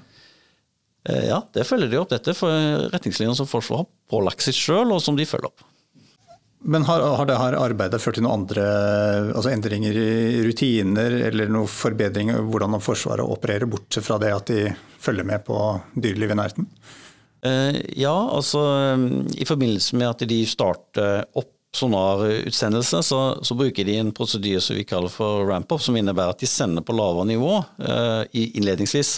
Eh, 1.10 1.28
ja, 1.32 1.42
det 1.56 1.66
følger 1.68 1.90
de 1.92 2.02
opp. 2.04 2.12
Dette 2.14 2.36
for 2.38 2.90
retningslinjer 2.94 3.40
som 3.40 3.50
Forsvaret 3.50 3.88
har 3.88 4.12
pålagt 4.14 4.46
seg 4.46 4.60
sjøl, 4.60 4.94
og 4.94 5.02
som 5.04 5.18
de 5.18 5.28
følger 5.28 5.50
opp. 5.50 5.66
Men 6.64 6.86
har, 6.88 7.04
har 7.18 7.28
det 7.28 7.38
her 7.40 7.58
arbeidet 7.60 8.00
ført 8.00 8.16
til 8.18 8.24
noen 8.24 8.44
andre 8.44 8.66
altså 9.34 9.52
endringer 9.52 9.98
i 10.00 10.44
rutiner 10.46 11.18
eller 11.30 11.52
noen 11.52 11.68
forbedringer 11.68 12.40
i 12.40 12.46
hvordan 12.48 12.80
Forsvaret 12.84 13.28
opererer, 13.28 13.68
bortsett 13.70 14.06
fra 14.08 14.20
det 14.22 14.32
at 14.32 14.52
de 14.52 14.70
følger 15.04 15.28
med 15.28 15.44
på 15.48 15.58
dyreliv 15.96 16.32
i 16.32 16.38
nærheten? 16.40 16.70
Eh, 17.44 17.82
ja, 18.00 18.16
altså 18.32 18.64
i 19.36 19.48
forbindelse 19.48 20.00
med 20.00 20.14
at 20.14 20.24
de 20.30 20.40
starter 20.48 21.26
opp 21.36 21.52
sonarutsendelse, 21.74 23.02
så, 23.04 23.20
så 23.42 23.56
bruker 23.58 23.86
de 23.88 23.98
en 23.98 24.12
prosedyre 24.16 24.62
som 24.62 24.78
vi 24.78 24.86
kaller 24.88 25.12
for 25.12 25.48
ramp-up, 25.50 25.82
som 25.82 25.98
innebærer 25.98 26.36
at 26.36 26.44
de 26.44 26.50
sender 26.50 26.86
på 26.86 26.94
lavere 26.94 27.26
nivå 27.32 27.56
uh, 27.58 28.22
innledningsvis. 28.30 29.16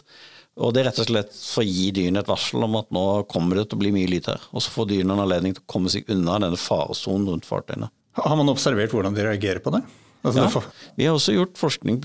Og 0.56 0.72
Det 0.72 0.82
er 0.82 0.88
rett 0.88 1.02
og 1.04 1.10
slett 1.10 1.34
for 1.36 1.66
å 1.66 1.68
gi 1.68 1.90
dyrene 1.96 2.22
et 2.24 2.30
varsel 2.32 2.64
om 2.64 2.78
at 2.80 2.88
nå 2.96 3.04
kommer 3.32 3.60
det 3.60 3.68
til 3.70 3.80
å 3.80 3.82
bli 3.82 3.92
mye 3.96 4.08
lyd 4.08 4.30
her. 4.32 4.44
Og 4.56 4.64
så 4.64 4.72
får 4.72 4.88
dyrene 4.94 5.18
en 5.18 5.26
anledning 5.26 5.56
til 5.58 5.66
å 5.66 5.72
komme 5.74 5.92
seg 5.92 6.08
unna 6.14 6.38
denne 6.40 6.60
faresonen 6.60 7.28
rundt 7.34 7.48
fartøyene. 7.50 7.92
Har 8.16 8.40
man 8.40 8.52
observert 8.54 8.96
hvordan 8.96 9.18
de 9.18 9.26
reagerer 9.26 9.60
på 9.64 9.74
det? 9.76 9.84
Altså, 10.26 10.46
ja, 10.48 10.62
Vi 10.98 11.06
har 11.06 11.18
også 11.18 11.36
gjort 11.36 11.60
forskning 11.60 12.00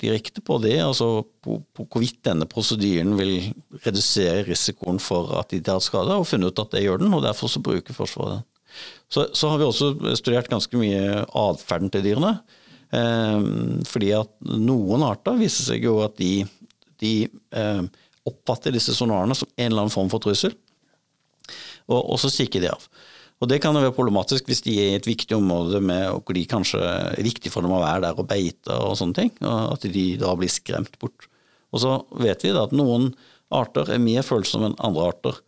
direkte 0.00 0.40
på 0.44 0.56
det, 0.62 0.78
altså 0.80 1.26
på, 1.44 1.58
på 1.76 1.84
hvorvidt 1.92 2.22
denne 2.24 2.46
prosedyren 2.48 3.18
vil 3.18 3.50
redusere 3.84 4.46
risikoen 4.46 5.00
for 5.02 5.34
at 5.40 5.50
de 5.52 5.60
tar 5.64 5.82
skade, 5.84 6.14
og 6.14 6.28
funnet 6.30 6.54
ut 6.54 6.62
at 6.62 6.72
det 6.76 6.86
gjør 6.86 7.02
den, 7.02 7.12
og 7.16 7.26
derfor 7.26 7.52
så 7.52 7.60
bruker 7.64 7.96
Forsvaret 7.96 8.38
den. 8.38 8.46
Så, 9.10 9.26
så 9.34 9.50
har 9.50 9.58
vi 9.60 9.66
også 9.66 10.14
studert 10.16 10.48
ganske 10.48 10.78
mye 10.78 11.24
atferden 11.26 11.90
til 11.92 12.06
dyrene. 12.06 12.36
Eh, 12.94 13.44
fordi 13.90 14.12
at 14.16 14.30
noen 14.46 15.04
arter 15.06 15.36
viser 15.38 15.72
seg 15.72 15.84
jo 15.84 15.98
at 16.06 16.16
de 16.22 16.46
de 17.02 17.14
eh, 17.28 17.82
oppfatter 18.28 18.74
disse 18.74 18.94
sonarene 18.96 19.36
som 19.36 19.48
en 19.56 19.70
eller 19.70 19.86
annen 19.86 19.94
form 19.94 20.10
for 20.12 20.22
trussel, 20.22 20.54
og, 21.90 22.00
og 22.00 22.20
så 22.22 22.30
stikker 22.32 22.62
de 22.62 22.70
av. 22.72 22.84
Og 23.40 23.48
Det 23.48 23.56
kan 23.62 23.72
jo 23.72 23.80
være 23.80 23.96
problematisk 23.96 24.50
hvis 24.50 24.60
de 24.66 24.74
er 24.76 24.90
i 24.92 24.98
et 24.98 25.08
viktig 25.08 25.32
område 25.38 25.80
med, 25.80 26.10
og 26.12 26.28
de 26.36 26.44
kanskje 26.48 26.80
er 26.84 27.24
viktig 27.24 27.52
for 27.52 27.64
dem 27.64 27.72
å 27.72 27.80
være 27.80 28.04
der 28.04 28.18
og 28.20 28.28
beite 28.28 28.76
og 28.76 28.98
sånne 29.00 29.16
ting, 29.16 29.30
og 29.40 29.78
at 29.78 29.86
de 29.88 30.06
da 30.20 30.34
blir 30.36 30.52
skremt 30.52 30.98
bort. 31.00 31.28
Og 31.72 31.80
så 31.80 31.94
vet 32.20 32.44
vi 32.44 32.52
da 32.52 32.66
at 32.68 32.74
noen 32.76 33.14
arter 33.50 33.94
er 33.94 34.02
mer 34.02 34.26
følsomme 34.26 34.70
enn 34.70 34.82
andre 34.84 35.06
arter. 35.14 35.38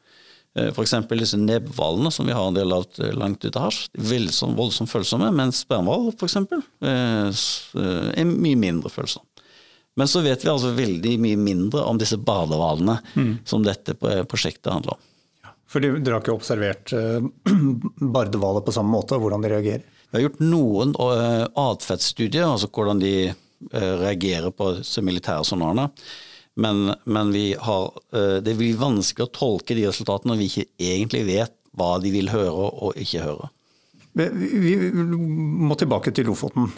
Eh, 0.57 0.71
F.eks. 0.73 0.95
disse 1.11 1.41
nebbhvalene 1.41 2.13
som 2.15 2.29
vi 2.29 2.37
har 2.37 2.49
en 2.49 2.57
del 2.57 2.73
av 2.73 2.89
langt 3.19 3.45
ute 3.45 3.61
havs. 3.61 3.85
Voldsomt, 3.99 4.89
følsomme, 4.89 5.29
mens 5.37 5.61
spermhval 5.67 6.15
f.eks. 6.15 6.39
er 6.81 8.33
mye 8.33 8.63
mindre 8.65 8.93
følsom. 8.93 9.27
Men 9.95 10.09
så 10.09 10.23
vet 10.25 10.45
vi 10.45 10.51
altså 10.51 10.73
veldig 10.77 11.17
mye 11.21 11.39
mindre 11.41 11.85
om 11.85 11.99
disse 12.01 12.17
badehvalene 12.17 12.97
mm. 13.15 13.33
som 13.49 13.65
dette 13.67 13.97
prosjektet 13.99 14.73
handler 14.73 14.97
om. 14.97 15.09
For 15.69 15.85
Dere 15.85 16.17
har 16.17 16.23
ikke 16.23 16.35
observert 16.37 16.93
uh, 16.97 17.25
bardehvaler 18.01 18.65
på 18.65 18.75
samme 18.75 18.93
måte, 18.95 19.17
og 19.17 19.27
hvordan 19.27 19.45
de 19.45 19.53
reagerer? 19.53 19.87
Vi 20.13 20.19
har 20.19 20.27
gjort 20.27 20.43
noen 20.45 20.93
uh, 20.99 21.47
atferdsstudier, 21.69 22.49
altså 22.49 22.69
hvordan 22.73 23.01
de 23.03 23.15
reagerer 23.73 24.51
på 24.51 24.73
militære 25.07 25.45
sonarene. 25.47 25.85
Men, 26.59 26.89
men 27.07 27.29
har, 27.63 27.85
det 28.43 28.57
blir 28.59 28.81
vanskelig 28.81 29.29
å 29.29 29.31
tolke 29.39 29.77
de 29.79 29.85
resultatene 29.87 30.33
når 30.33 30.41
vi 30.41 30.49
ikke 30.51 30.65
egentlig 30.83 31.21
vet 31.29 31.55
hva 31.79 31.93
de 32.03 32.11
vil 32.11 32.33
høre 32.33 32.67
og 32.83 32.99
ikke 32.99 33.23
høre. 33.23 33.53
Vi 34.13 34.75
må 34.93 35.77
tilbake 35.81 36.13
til 36.13 36.29
Lofoten. 36.29 36.69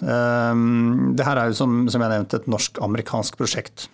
Det 1.18 1.26
her 1.26 1.40
er 1.40 1.50
jo 1.50 1.58
som, 1.58 1.82
som 1.90 2.04
jeg 2.04 2.12
nevnte 2.12 2.38
et 2.38 2.50
norsk-amerikansk 2.50 3.38
prosjekt. 3.40 3.88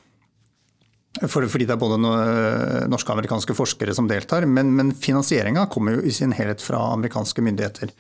For, 1.25 1.43
fordi 1.51 1.67
det 1.67 1.75
er 1.75 1.81
både 1.81 1.99
norske 1.99 3.11
og 3.11 3.17
amerikanske 3.17 3.57
forskere 3.57 3.95
som 3.97 4.09
deltar. 4.11 4.47
Men, 4.47 4.75
men 4.77 4.93
finansieringa 4.95 5.67
kommer 5.73 5.97
jo 5.97 6.05
i 6.07 6.13
sin 6.15 6.37
helhet 6.37 6.63
fra 6.63 6.83
amerikanske 6.93 7.43
myndigheter. 7.45 7.95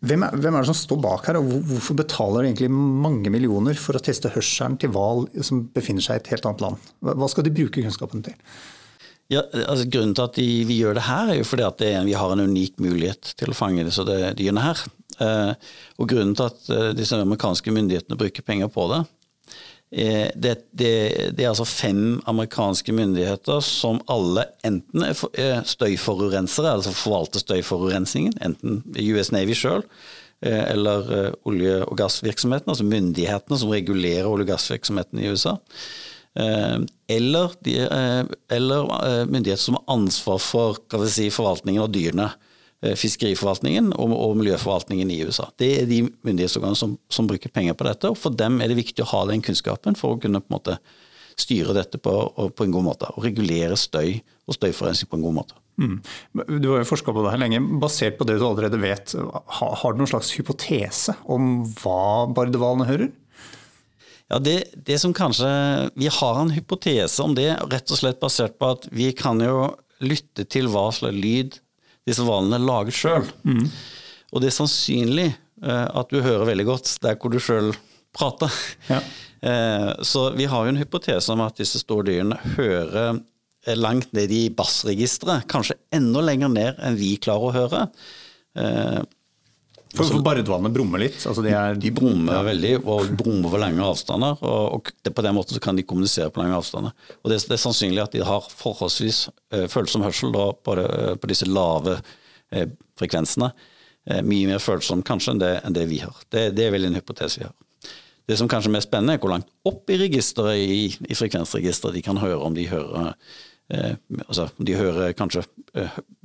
Hvem 0.00 0.24
er, 0.24 0.36
hvem 0.40 0.54
er, 0.56 0.64
det 0.64 0.70
som 0.70 0.76
står 0.76 1.00
bak 1.04 1.26
her, 1.28 1.36
og 1.40 1.48
hvorfor 1.68 1.96
betaler 1.98 2.42
de 2.42 2.50
egentlig 2.50 2.70
mange 2.72 3.32
millioner 3.32 3.76
for 3.76 3.96
å 3.96 4.02
teste 4.02 4.32
hørselen 4.32 4.78
til 4.80 4.92
hval 4.94 5.26
som 5.44 5.66
befinner 5.74 6.04
seg 6.04 6.18
i 6.18 6.22
et 6.22 6.30
helt 6.34 6.48
annet 6.48 6.64
land? 6.64 6.92
Hva 7.04 7.28
skal 7.28 7.44
de 7.46 7.52
bruke 7.56 7.82
kunnskapen 7.82 8.24
til? 8.24 8.36
Ja, 9.30 9.44
altså 9.62 9.86
Grunnen 9.86 10.16
til 10.18 10.26
at 10.26 10.38
de, 10.40 10.48
vi 10.66 10.80
gjør 10.80 10.96
det 10.98 11.06
her, 11.06 11.30
er 11.30 11.38
jo 11.38 11.46
fordi 11.46 11.66
at 11.66 11.84
en, 11.86 12.08
vi 12.08 12.16
har 12.18 12.32
en 12.34 12.42
unik 12.50 12.80
mulighet 12.82 13.34
til 13.38 13.52
å 13.52 13.56
fange 13.56 13.84
disse 13.86 14.02
dyrene 14.06 14.64
her. 14.64 14.82
Eh, 15.22 15.52
og 16.02 16.10
Grunnen 16.10 16.34
til 16.38 16.48
at 16.50 16.70
eh, 16.74 16.90
disse 16.98 17.18
amerikanske 17.18 17.74
myndighetene 17.74 18.18
bruker 18.18 18.46
penger 18.46 18.72
på 18.74 18.88
det, 18.90 19.04
Eh, 19.92 20.30
det, 20.36 20.54
det, 20.70 20.90
det, 21.34 21.44
er 21.44 21.50
altså 21.50 21.66
fem 21.66 22.20
amerikanske 22.30 22.92
myndigheter 22.94 23.58
som 23.64 23.98
alle 24.10 24.44
enten 24.66 25.02
er 25.02 25.64
støyforurensere, 25.66 26.76
altså 26.76 26.92
forvalter 26.94 27.42
støyforurensningen, 27.42 28.36
enten 28.38 28.84
US 28.86 29.32
Navy 29.34 29.56
sjøl 29.58 29.82
eh, 30.46 30.62
eller 30.70 31.10
eh, 31.16 31.32
olje- 31.50 31.82
og 31.88 31.98
gassvirksomheten, 31.98 32.70
altså 32.70 32.86
myndighetene 32.86 33.58
som 33.58 33.74
regulerer 33.74 34.30
olje- 34.30 34.46
og 34.46 34.52
gassvirksomheten 34.52 35.24
i 35.24 35.32
USA. 35.34 35.56
Eller, 36.30 37.54
de, 37.66 37.72
eller 38.54 38.90
myndigheter 39.26 39.62
som 39.62 39.78
har 39.80 39.96
ansvar 39.96 40.38
for 40.38 41.08
si, 41.10 41.26
forvaltningen 41.34 41.82
av 41.82 41.90
dyrene. 41.90 42.28
Eh, 42.80 42.94
fiskeriforvaltningen 42.96 43.90
og, 43.92 44.12
og, 44.16 44.38
miljøforvaltningen 44.40 45.10
i 45.12 45.18
USA. 45.28 45.50
Det 45.60 45.68
er 45.82 45.88
de 45.88 45.98
myndighetsorganene 46.24 46.78
som, 46.80 46.94
som, 47.12 47.26
bruker 47.28 47.52
penger 47.52 47.76
på 47.76 47.84
dette, 47.84 48.08
og 48.08 48.16
for 48.16 48.32
dem 48.32 48.56
er 48.64 48.72
det 48.72 48.78
viktig 48.78 49.04
å 49.04 49.10
ha 49.10 49.26
den 49.28 49.44
kunnskapen 49.44 49.98
for 50.00 50.16
å 50.16 50.20
kunne 50.20 50.40
på 50.40 50.48
en 50.48 50.56
måte 50.56 50.78
styre 51.40 51.74
dette 51.76 52.00
på, 52.00 52.14
på 52.56 52.64
en 52.64 52.72
god 52.72 52.86
måte, 52.86 53.10
og 53.12 53.26
regulere 53.26 53.76
støy 53.76 54.22
og 54.48 54.56
støyforurensning 54.56 55.10
på 55.12 55.20
en 55.20 55.26
god 55.26 55.36
måte. 55.42 55.60
Mm. 55.80 55.98
Du 56.56 56.70
har 56.70 56.80
jo 56.80 56.88
forska 56.88 57.12
på 57.12 57.22
det 57.24 57.34
her 57.34 57.40
lenge. 57.40 57.60
Basert 57.80 58.16
på 58.16 58.26
det 58.28 58.38
du 58.40 58.46
allerede 58.48 58.80
vet, 58.80 59.12
har 59.60 59.92
du 59.92 60.00
noen 60.00 60.10
slags 60.10 60.32
hypotese 60.36 61.14
om 61.28 61.60
hva 61.82 62.30
bardehvalene 62.32 62.88
hører? 62.88 63.12
Ja, 64.30 64.38
det, 64.38 64.56
det, 64.86 64.98
som 65.02 65.14
kanskje 65.14 65.48
Vi 65.98 66.10
har 66.12 66.38
en 66.38 66.52
hypotese 66.54 67.22
om 67.24 67.34
det, 67.34 67.50
rett 67.72 67.90
og 67.90 67.98
slett 67.98 68.20
basert 68.22 68.58
på 68.60 68.74
at 68.76 68.86
vi 68.94 69.10
kan 69.16 69.40
jo 69.42 69.72
lytte 70.00 70.46
til 70.48 70.70
hva 70.70 70.88
slags 70.94 71.18
lyd 71.18 71.58
disse 72.08 72.24
hvalene 72.24 72.60
lager 72.62 72.94
sjøl. 72.94 73.26
Mm. 73.44 73.66
Og 74.30 74.42
det 74.42 74.50
er 74.50 74.56
sannsynlig 74.56 75.26
uh, 75.66 75.88
at 76.00 76.12
du 76.12 76.22
hører 76.22 76.48
veldig 76.48 76.66
godt 76.70 76.92
der 77.04 77.18
hvor 77.20 77.34
du 77.34 77.40
sjøl 77.42 77.74
prater. 78.16 78.54
Ja. 78.88 79.02
Uh, 79.44 79.90
så 80.10 80.30
vi 80.38 80.48
har 80.50 80.64
jo 80.64 80.74
en 80.74 80.80
hypotese 80.80 81.34
om 81.34 81.42
at 81.44 81.60
disse 81.60 81.82
store 81.82 82.08
dyrene 82.08 82.38
hører 82.56 83.20
eh, 83.20 83.76
langt 83.76 84.14
ned 84.16 84.32
i 84.32 84.46
bassregisteret, 84.54 85.48
kanskje 85.50 85.78
enda 85.94 86.24
lenger 86.24 86.54
ned 86.54 86.80
enn 86.80 86.98
vi 87.00 87.16
klarer 87.20 87.50
å 87.50 87.56
høre. 87.58 87.86
Uh, 88.56 89.00
for, 89.90 90.06
for 90.06 90.22
Bardvannet 90.22 90.70
brummer 90.70 91.02
litt? 91.02 91.18
Altså 91.26 91.42
de, 91.42 91.50
er, 91.50 91.74
de, 91.80 91.90
brummer 91.94 92.36
ja. 92.36 92.42
veldig, 92.46 92.72
og 92.84 93.08
brummer 93.18 93.48
over 93.50 93.62
lange 93.64 93.82
avstander. 93.82 94.36
og, 94.38 94.76
og 94.76 94.92
det, 95.02 95.10
På 95.16 95.24
den 95.26 95.34
måten 95.34 95.56
så 95.56 95.62
kan 95.62 95.78
de 95.78 95.82
kommunisere 95.82 96.30
på 96.30 96.42
lange 96.42 96.54
avstander. 96.54 96.94
Og 97.24 97.32
Det, 97.32 97.40
det 97.48 97.56
er 97.56 97.62
sannsynlig 97.64 98.04
at 98.04 98.14
de 98.14 98.22
har 98.26 98.46
forholdsvis 98.60 99.24
eh, 99.56 99.66
følsom 99.72 100.06
hørsel 100.06 100.30
da, 100.36 100.46
på, 100.54 100.76
det, 100.78 100.86
på, 101.22 101.30
disse 101.32 101.48
lave 101.50 101.96
eh, 102.54 102.68
frekvensene. 103.00 103.50
Eh, 104.06 104.20
mye 104.26 104.52
mer 104.52 104.62
følsom 104.62 105.02
kanskje 105.06 105.34
enn 105.34 105.42
det, 105.42 105.50
enn 105.66 105.78
det 105.80 105.88
vi 105.90 105.98
har. 106.04 106.22
Det, 106.30 106.46
det, 106.54 106.68
er 106.68 106.76
vel 106.76 106.86
en 106.86 107.00
hypotese 107.00 107.42
vi 107.42 107.48
har. 107.48 107.90
Det 108.30 108.38
som 108.38 108.50
kanskje 108.52 108.70
er 108.70 108.76
mest 108.76 108.90
spennende, 108.92 109.18
er 109.18 109.24
hvor 109.24 109.34
langt 109.34 109.50
opp 109.66 109.90
i 109.90 109.98
registeret, 109.98 110.60
i, 110.62 110.86
i 111.10 111.18
frekvensregisteret 111.18 111.98
de 111.98 112.04
kan 112.06 112.20
høre 112.22 112.38
om 112.46 112.54
de 112.54 112.68
hører 112.70 113.16
altså, 114.26 114.48
De 114.58 114.74
hører 114.74 115.12
kanskje 115.14 115.44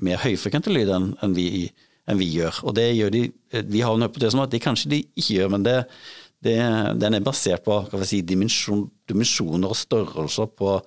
mer 0.01 0.21
høyfrekvente 0.21 0.71
lyd 0.73 0.89
enn, 0.93 1.11
enn 1.21 1.33
vi 1.37 1.45
i 1.59 1.65
enn 2.09 2.19
vi 2.21 2.27
gjør. 2.35 2.61
Og 2.65 2.75
det 2.77 2.89
gjør 2.93 3.13
de, 3.13 3.23
Vi 3.71 3.81
har 3.81 3.95
en 3.95 4.05
hypotese 4.05 4.37
om 4.37 4.43
at 4.45 4.53
det 4.53 4.63
kanskje 4.63 4.91
de 4.91 5.01
ikke 5.15 5.39
gjør, 5.39 5.55
men 5.55 5.65
det, 5.65 5.77
det, 6.45 6.59
den 7.01 7.17
er 7.17 7.25
basert 7.25 7.65
på 7.65 7.79
si, 8.05 8.21
dimensjon, 8.21 8.85
dimensjoner 9.09 9.73
og 9.73 9.79
størrelser 9.79 10.51
på 10.57 10.77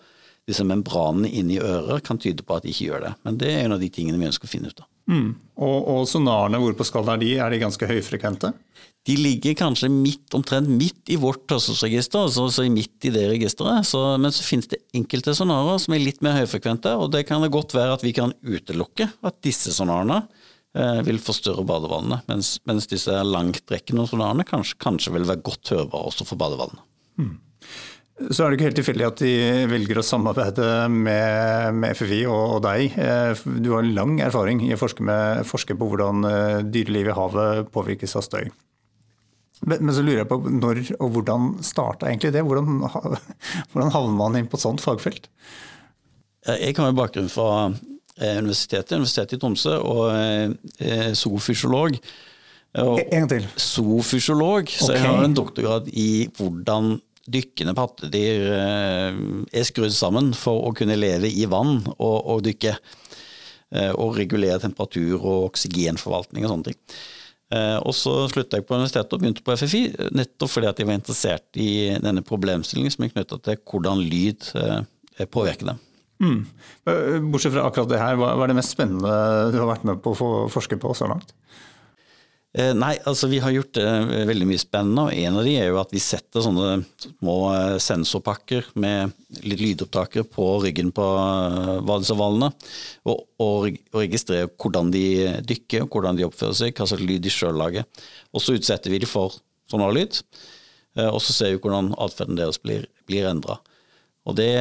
disse 0.49 0.65
membranene 0.65 1.29
inni 1.29 1.59
øret 1.61 2.07
kan 2.07 2.21
tyde 2.21 2.45
på 2.47 2.57
at 2.57 2.65
de 2.65 2.73
ikke 2.73 2.87
gjør 2.87 3.03
det. 3.05 3.17
Men 3.27 3.41
det 3.41 3.51
er 3.53 3.67
en 3.67 3.75
av 3.77 3.83
de 3.83 3.91
tingene 3.93 4.21
vi 4.21 4.31
ønsker 4.31 4.49
å 4.49 4.53
finne 4.53 4.71
ut 4.71 4.81
av. 4.81 4.89
Mm. 5.09 5.29
Og, 5.65 5.77
og 5.93 6.01
sonarene, 6.09 6.61
hvor 6.61 6.77
på 6.77 6.87
skala 6.89 7.17
er 7.17 7.21
de? 7.21 7.35
Er 7.41 7.53
de 7.53 7.61
ganske 7.61 7.89
høyfrekvente? 7.89 8.53
De 9.09 9.15
ligger 9.17 9.55
kanskje 9.57 9.89
midt, 9.93 10.27
omtrent 10.37 10.69
midt 10.69 11.13
i 11.13 11.17
vårt 11.21 11.49
hørselsregister, 11.53 12.27
altså, 12.29 12.47
så 12.53 12.65
midt 12.73 13.09
i 13.09 13.13
det 13.13 13.27
registeret. 13.31 13.89
Så, 13.89 14.03
men 14.21 14.33
så 14.33 14.45
finnes 14.45 14.69
det 14.73 14.83
enkelte 14.97 15.37
sonarer 15.37 15.81
som 15.81 15.97
er 15.97 16.05
litt 16.05 16.21
mer 16.25 16.37
høyfrekvente, 16.41 16.93
og 16.97 17.13
det 17.13 17.25
kan 17.29 17.45
det 17.45 17.53
godt 17.53 17.77
være 17.77 17.97
at 17.97 18.05
vi 18.05 18.15
kan 18.17 18.33
utelukke 18.45 19.09
at 19.09 19.41
disse 19.45 19.73
sonarene 19.77 20.23
Eh, 20.23 20.38
vil 21.07 21.19
forstyrre 21.23 21.65
badevannene, 21.67 22.21
mens, 22.31 22.57
mens 22.69 22.87
disse 22.91 23.15
langtrekkende 23.27 24.05
sonarene 24.07 24.47
kanskje, 24.47 24.79
kanskje, 24.83 25.15
vil 25.17 25.27
være 25.29 25.43
godt 25.47 25.73
hørbare 25.75 26.11
også 26.13 26.27
for 26.29 26.41
badevannene. 26.41 26.85
Hmm. 27.19 27.37
Så 28.19 28.43
er 28.43 28.51
det 28.51 28.59
ikke 28.59 28.67
helt 28.67 28.79
tilfeldig 28.81 29.05
at 29.07 29.21
de 29.23 29.33
velger 29.71 30.01
å 30.01 30.03
samarbeide 30.03 30.69
med, 30.91 31.77
med 31.79 31.95
FFI 31.95 32.25
og, 32.27 32.41
og, 32.57 32.63
deg. 32.65 32.97
Eh, 32.99 33.43
du 33.63 33.71
har 33.77 33.87
lang 33.87 34.17
erfaring 34.25 34.65
i 34.67 34.73
å 34.75 34.79
forske, 34.81 35.05
med, 35.07 35.45
forske 35.47 35.77
på 35.79 35.91
hvordan 35.93 36.27
eh, 36.27 36.57
dyrelivet 36.67 37.15
i 37.15 37.19
havet 37.19 37.71
påvirkes 37.75 38.17
av 38.19 38.27
støy. 38.27 38.49
Men 39.71 39.91
så 39.95 40.03
lurer 40.03 40.23
jeg 40.23 40.31
på 40.31 40.39
når 40.55 40.83
og 40.99 41.15
hvordan 41.15 41.53
starta 41.67 42.11
egentlig 42.11 42.35
det? 42.35 42.43
Hvordan, 42.47 42.83
hvordan 43.71 43.95
havner 43.95 44.19
man 44.19 44.39
inn 44.39 44.51
på 44.51 44.59
et 44.59 44.67
sånt 44.67 44.83
fagfelt? 44.83 45.31
Jeg 46.49 46.75
har 46.79 46.91
jo 46.91 46.99
bakgrunn 46.99 47.31
fra 47.31 47.49
Eh, 47.69 47.98
universitetet, 48.19 48.97
Universitetet 48.99 49.37
i 49.37 49.41
Tromsø, 49.43 49.77
og 49.79 50.09
eh, 50.13 51.11
zoofysiolog. 51.17 51.99
En 52.79 53.29
til. 53.31 53.47
Zoofysiolog. 53.59 54.71
Så 54.71 54.93
jeg 54.95 55.05
har 55.07 55.25
en 55.25 55.37
doktorgrad 55.37 55.89
i 55.89 56.29
hvordan 56.37 56.99
dykkende 57.29 57.75
pattedyr 57.77 58.49
eh, 58.57 59.21
er 59.53 59.69
skrudd 59.69 59.95
sammen 59.97 60.33
for 60.37 60.69
å 60.69 60.75
kunne 60.77 60.99
leve 60.99 61.31
i 61.31 61.47
vann 61.51 61.83
og, 61.99 62.19
og 62.19 62.43
dykke. 62.49 62.77
Og 63.69 64.15
regulere 64.17 64.63
temperatur 64.63 65.19
og 65.19 65.51
oksygenforvaltning 65.51 66.47
og 66.47 66.55
sånne 66.55 66.71
ting. 66.71 66.79
Og 67.85 67.93
så 67.93 68.15
slutta 68.33 68.57
jeg 68.57 68.65
på 68.65 68.79
universitetet 68.79 69.13
og 69.13 69.21
begynte 69.21 69.45
på 69.45 69.57
FFI, 69.61 69.83
nettopp 70.17 70.55
fordi 70.55 70.71
at 70.71 70.81
jeg 70.81 70.89
var 70.89 70.97
interessert 70.97 71.61
i 71.61 71.69
denne 72.01 72.25
problemstillingen 72.25 72.95
som 72.95 73.05
er 73.05 73.13
knytta 73.13 73.37
til 73.45 73.61
hvordan 73.69 74.01
lyd 74.01 74.49
påvirker 75.29 75.69
dem. 75.69 75.83
Mm. 76.19 76.41
Bortsett 77.31 77.55
fra 77.55 77.69
akkurat 77.69 77.93
det 77.93 78.01
her, 78.03 78.19
hva 78.19 78.35
er 78.35 78.51
det 78.51 78.59
mest 78.59 78.75
spennende 78.75 79.13
du 79.55 79.61
har 79.61 79.71
vært 79.71 79.87
med 79.87 80.01
på 80.03 80.17
å 80.17 80.47
forske 80.51 80.81
på 80.81 80.95
så 80.99 81.07
langt? 81.11 81.35
Eh, 82.57 82.73
nei, 82.73 82.95
altså 83.05 83.29
vi 83.29 83.39
har 83.45 83.53
gjort 83.53 83.77
eh, 83.77 84.25
veldig 84.27 84.47
mye 84.49 84.61
spennende. 84.61 85.05
og 85.05 85.15
En 85.15 85.37
av 85.37 85.45
de 85.47 85.53
er 85.61 85.69
jo 85.69 85.81
at 85.83 85.93
vi 85.93 86.01
setter 86.01 86.43
sånne 86.43 86.81
små 87.05 87.37
eh, 87.53 87.75
sensorpakker 87.83 88.71
med 88.81 89.13
litt 89.45 89.61
lydopptakere 89.61 90.25
på 90.33 90.47
ryggen 90.65 90.91
på 90.97 91.09
hvalene. 91.85 92.51
Og, 93.05 93.27
og, 93.45 93.69
og 93.93 94.01
registrerer 94.01 94.51
hvordan 94.57 94.91
de 94.95 95.05
dykker, 95.45 95.87
hvordan 95.87 96.19
de 96.19 96.27
oppfører 96.27 96.57
seg, 96.63 96.75
hva 96.75 96.89
slags 96.89 97.05
lyd 97.05 97.27
de 97.27 97.35
sjøl 97.35 97.59
lager. 97.61 97.85
Og 98.33 98.43
så 98.43 98.57
utsetter 98.57 98.95
vi 98.95 99.03
dem 99.05 99.13
for 99.13 99.37
sånn 99.69 99.85
lyd. 99.93 100.23
Og 100.99 101.21
så 101.23 101.35
ser 101.35 101.53
vi 101.53 101.61
hvordan 101.63 101.93
atferden 102.01 102.39
deres 102.41 102.59
blir, 102.59 102.89
blir 103.07 103.29
endra. 103.29 103.61
Og 104.29 104.37
det, 104.37 104.53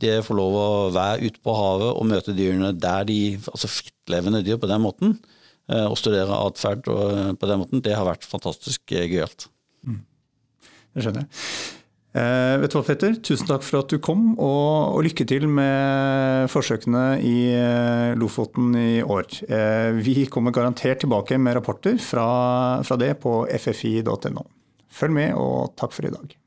det 0.00 0.14
får 0.24 0.38
lov 0.38 0.56
å 0.56 0.68
være 0.94 1.28
ute 1.28 1.42
på 1.44 1.56
havet 1.56 1.90
og 1.92 2.08
møte 2.08 2.36
dyrene 2.36 2.72
der 2.72 3.04
de 3.08 3.20
Altså 3.52 3.68
frittlevende 3.68 4.40
dyr 4.46 4.60
på 4.60 4.70
den 4.70 4.80
måten, 4.82 5.18
og 5.70 5.98
studere 6.00 6.34
atferd 6.48 6.82
på 6.82 7.46
den 7.46 7.60
måten, 7.60 7.82
det 7.84 7.92
har 7.94 8.08
vært 8.08 8.24
fantastisk 8.26 8.90
gøyalt. 8.90 9.46
Mm. 9.86 10.00
Det 10.96 11.04
skjønner 11.04 11.22
jeg. 11.22 11.30
Eh, 12.10 12.56
vet 12.58 12.72
du 12.72 12.74
hva, 12.74 12.82
Petter? 12.88 13.12
Tusen 13.22 13.46
takk 13.46 13.62
for 13.62 13.84
at 13.84 13.92
du 13.92 14.00
kom, 14.02 14.32
og, 14.34 14.96
og 14.96 15.04
lykke 15.06 15.26
til 15.30 15.46
med 15.46 16.50
forsøkene 16.50 17.04
i 17.22 17.36
eh, 17.54 18.16
Lofoten 18.18 18.72
i 18.74 18.98
år. 19.04 19.28
Eh, 19.46 20.00
vi 20.02 20.26
kommer 20.26 20.54
garantert 20.54 21.04
tilbake 21.04 21.38
med 21.38 21.60
rapporter 21.60 22.00
fra, 22.02 22.26
fra 22.86 22.98
det 22.98 23.12
på 23.22 23.44
ffi.no. 23.54 24.46
Følg 24.90 25.14
med, 25.20 25.38
og 25.38 25.76
takk 25.78 25.94
for 25.94 26.10
i 26.10 26.14
dag. 26.16 26.39